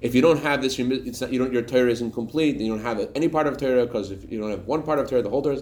If 0.00 0.14
you 0.14 0.22
don't 0.22 0.42
have 0.42 0.62
this, 0.62 0.78
not, 0.78 1.30
you 1.30 1.38
don't, 1.38 1.52
your 1.52 1.60
Torah 1.60 1.90
is 1.90 2.00
incomplete. 2.00 2.56
You 2.56 2.70
don't 2.70 2.82
have 2.82 3.10
any 3.14 3.28
part 3.28 3.46
of 3.46 3.58
Torah 3.58 3.84
because 3.84 4.10
if 4.10 4.32
you 4.32 4.40
don't 4.40 4.50
have 4.50 4.64
one 4.64 4.82
part 4.84 4.98
of 4.98 5.10
Torah, 5.10 5.20
the 5.20 5.28
whole 5.28 5.42
Torah. 5.42 5.60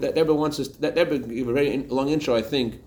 That 0.00 0.16
Rebbe 0.16 0.34
wants 0.34 0.60
us. 0.60 0.68
That 0.68 0.96
Rebbe 0.96 1.18
give 1.18 1.48
a 1.48 1.52
very 1.52 1.78
long 1.88 2.08
intro, 2.08 2.34
I 2.34 2.42
think, 2.42 2.82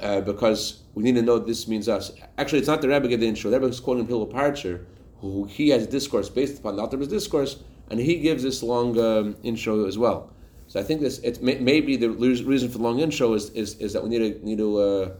uh, 0.00 0.20
because 0.20 0.82
we 0.94 1.02
need 1.02 1.14
to 1.16 1.22
know 1.22 1.38
this 1.38 1.68
means 1.68 1.88
us. 1.88 2.12
Actually, 2.38 2.60
it's 2.60 2.68
not 2.68 2.82
the 2.82 2.88
Rebbe 2.88 3.08
give 3.08 3.20
the 3.20 3.28
intro. 3.28 3.50
The 3.50 3.60
Rebbe 3.60 3.70
is 3.70 3.80
quoting 3.80 4.06
Hillel 4.06 4.26
Paritcher, 4.26 4.84
who 5.20 5.44
he 5.44 5.70
has 5.70 5.84
a 5.84 5.86
discourse 5.86 6.28
based 6.28 6.58
upon 6.58 6.76
the 6.76 6.82
Alter's 6.82 7.08
discourse, 7.08 7.62
and 7.90 8.00
he 8.00 8.18
gives 8.18 8.42
this 8.42 8.62
long 8.62 8.98
um, 8.98 9.36
intro 9.42 9.86
as 9.86 9.98
well. 9.98 10.32
So 10.68 10.80
I 10.80 10.82
think 10.82 11.00
this 11.00 11.18
it 11.20 11.42
may, 11.42 11.58
maybe 11.58 11.96
the 11.96 12.10
reason 12.10 12.68
for 12.68 12.78
the 12.78 12.84
long 12.84 12.98
intro 12.98 13.34
is, 13.34 13.50
is, 13.50 13.76
is 13.78 13.92
that 13.92 14.02
we 14.02 14.08
need 14.08 14.18
to 14.18 14.44
need 14.44 14.58
to 14.58 14.78
uh, 14.78 15.14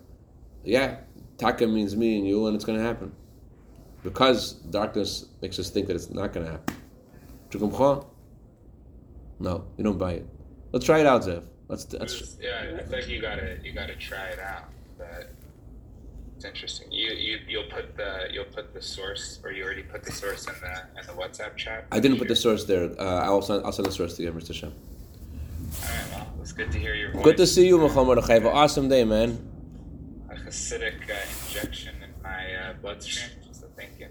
yeah 0.64 0.96
taka 1.38 1.66
means 1.66 1.96
me 1.96 2.18
and 2.18 2.26
you 2.26 2.46
and 2.46 2.56
it's 2.56 2.64
going 2.64 2.78
to 2.78 2.84
happen 2.84 3.12
because 4.02 4.52
darkness 4.70 5.26
makes 5.42 5.58
us 5.58 5.70
think 5.70 5.86
that 5.86 5.96
it's 5.96 6.10
not 6.10 6.32
going 6.32 6.46
to 6.46 6.52
happen. 6.52 6.76
No, 9.38 9.64
you 9.76 9.84
don't 9.84 9.98
buy 9.98 10.12
it. 10.14 10.26
Let's 10.76 10.84
try 10.84 11.00
it 11.00 11.06
out, 11.06 11.22
Zev. 11.22 11.42
Let's. 11.68 11.90
let's 11.94 12.36
yeah, 12.38 12.76
I 12.78 12.82
think 12.82 13.08
you 13.08 13.18
gotta 13.18 13.56
you 13.64 13.72
gotta 13.72 13.96
try 13.96 14.26
it 14.26 14.38
out. 14.38 14.64
But 14.98 15.30
it's 16.36 16.44
interesting. 16.44 16.92
You 16.92 17.12
you 17.14 17.38
you'll 17.48 17.70
put 17.70 17.96
the 17.96 18.28
you'll 18.30 18.52
put 18.56 18.74
the 18.74 18.82
source, 18.82 19.40
or 19.42 19.52
you 19.52 19.64
already 19.64 19.84
put 19.84 20.04
the 20.04 20.12
source 20.12 20.46
in 20.46 20.52
the 20.60 21.00
in 21.00 21.06
the 21.06 21.14
WhatsApp 21.14 21.56
chat. 21.56 21.86
I 21.90 21.98
didn't 21.98 22.18
put 22.18 22.28
the 22.28 22.36
source 22.36 22.64
there. 22.64 22.90
Uh, 23.00 23.24
I'll 23.24 23.40
send 23.40 23.64
I'll 23.64 23.72
send 23.72 23.86
the 23.86 23.90
source 23.90 24.18
to 24.18 24.22
you, 24.22 24.32
Mr. 24.32 24.52
Shem. 24.52 24.74
All 24.74 25.88
right, 25.88 26.10
well, 26.12 26.28
it's 26.42 26.52
good 26.52 26.70
to 26.72 26.78
hear 26.78 26.94
your 26.94 27.12
voice. 27.12 27.24
Good 27.24 27.38
to 27.38 27.46
see 27.46 27.66
you, 27.66 27.78
Muhammad. 27.78 28.18
Have 28.18 28.44
an 28.44 28.52
awesome 28.52 28.90
day, 28.90 29.04
man. 29.04 29.30
A 30.28 30.34
Hasidic 30.34 31.08
uh, 31.08 31.14
injection 31.46 31.94
in 32.02 32.10
my 32.22 32.54
uh, 32.54 32.74
bloodstream. 32.82 33.30
My, 33.78 33.84
you 33.98 34.08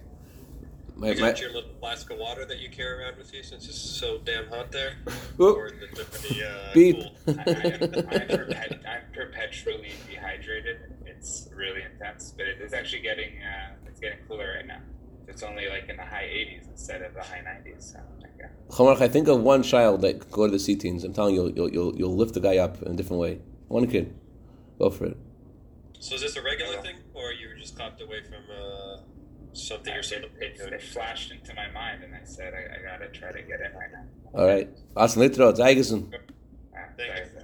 got 0.99 1.19
my, 1.19 1.36
your 1.36 1.51
little 1.51 1.69
flask 1.79 2.10
of 2.12 2.17
water 2.17 2.45
that 2.45 2.60
you 2.60 2.69
carry 2.69 3.03
around 3.03 3.17
with 3.17 3.34
you 3.34 3.43
since 3.43 3.67
it's 3.67 3.77
so 3.77 4.19
damn 4.23 4.47
hot 4.47 4.71
there? 4.71 4.93
or 5.39 5.71
the, 5.71 6.47
uh, 6.47 6.71
beep. 6.73 6.97
Cool? 6.97 7.36
I, 7.39 8.95
am 8.95 9.01
perpetually 9.13 9.91
dehydrated. 10.10 10.77
It's 11.05 11.49
really 11.53 11.81
intense, 11.81 12.34
but 12.36 12.47
it 12.47 12.62
is 12.62 12.73
actually 12.73 13.01
getting 13.01 13.34
uh, 13.41 13.73
it's 13.86 13.99
getting 13.99 14.19
cooler 14.27 14.55
right 14.55 14.67
now. 14.67 14.79
It's 15.27 15.43
only 15.43 15.67
like 15.67 15.89
in 15.89 15.97
the 15.97 16.05
high 16.05 16.23
80s 16.23 16.69
instead 16.69 17.01
of 17.01 17.13
the 17.13 17.21
high 17.21 17.43
90s. 17.45 17.95
So, 18.69 18.88
I 18.88 19.08
think 19.08 19.27
of 19.27 19.41
one 19.41 19.63
child 19.63 20.01
that 20.01 20.19
could 20.19 20.31
go 20.31 20.45
to 20.45 20.51
the 20.51 20.60
C 20.60 20.75
teens. 20.75 21.03
I'm 21.03 21.13
telling 21.13 21.36
you, 21.36 21.51
you'll, 21.55 21.69
you'll, 21.69 21.95
you'll 21.95 22.15
lift 22.15 22.34
the 22.36 22.39
guy 22.39 22.58
up 22.58 22.81
in 22.84 22.91
a 22.91 22.95
different 22.95 23.21
way. 23.21 23.39
One 23.67 23.88
kid. 23.88 24.13
Go 24.77 24.89
for 24.89 25.05
it. 25.05 25.17
So 25.99 26.15
is 26.15 26.21
this 26.21 26.36
a 26.36 26.41
regular 26.41 26.81
thing, 26.81 26.97
or 27.13 27.31
you 27.31 27.47
were 27.47 27.55
just 27.55 27.77
popped 27.77 28.01
away 28.01 28.21
from 28.23 28.43
uh, 28.51 28.97
something 29.56 29.94
or 29.94 30.04
something. 30.04 30.30
It, 30.39 30.60
it, 30.60 30.82
flashed 30.82 31.32
into 31.32 31.54
my 31.54 31.70
mind, 31.72 32.04
and 32.04 32.13
I 32.13 32.24
said, 32.24 32.54
I, 32.54 32.80
I 32.80 32.82
gotta 32.82 33.10
try 33.10 33.32
to 33.32 33.41
get 33.41 33.62
in 33.62 33.74
right 33.74 33.91
now. 33.91 34.06
All 34.34 34.48
right. 34.48 34.70
Awesome. 34.96 35.22
Later, 35.22 35.44
Thank 36.98 37.34
you. 37.34 37.41